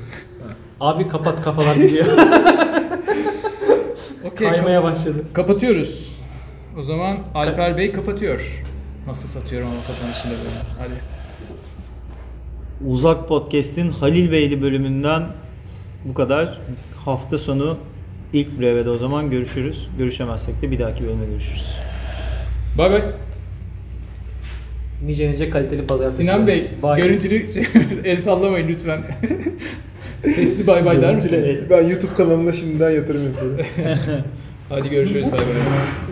[0.81, 2.07] Abi kapat kafalar gidiyor.
[4.41, 5.25] Kap- Kaymaya başladı.
[5.33, 6.13] kapatıyoruz.
[6.79, 8.63] O zaman Alper Bey kapatıyor.
[9.07, 10.57] Nasıl satıyorum ama kapanışını böyle.
[10.79, 10.93] Hadi.
[12.91, 15.23] Uzak Podcast'in Halil Beyli bölümünden
[16.05, 16.59] bu kadar.
[17.05, 17.79] Hafta sonu
[18.33, 19.89] ilk brevede o zaman görüşürüz.
[19.99, 21.77] Görüşemezsek de bir dahaki bölümde görüşürüz.
[22.79, 23.03] Bay bay.
[25.07, 26.25] Nice nice kaliteli pazartesi.
[26.25, 27.03] Sinan Bey, Bye.
[27.03, 27.47] görüntülü
[28.05, 29.03] el sallamayın lütfen.
[30.23, 31.59] Sesli bay bay der misiniz?
[31.71, 33.59] Ben YouTube kanalına şimdiden yatırım yapıyorum.
[34.69, 36.10] Hadi görüşürüz bay bay.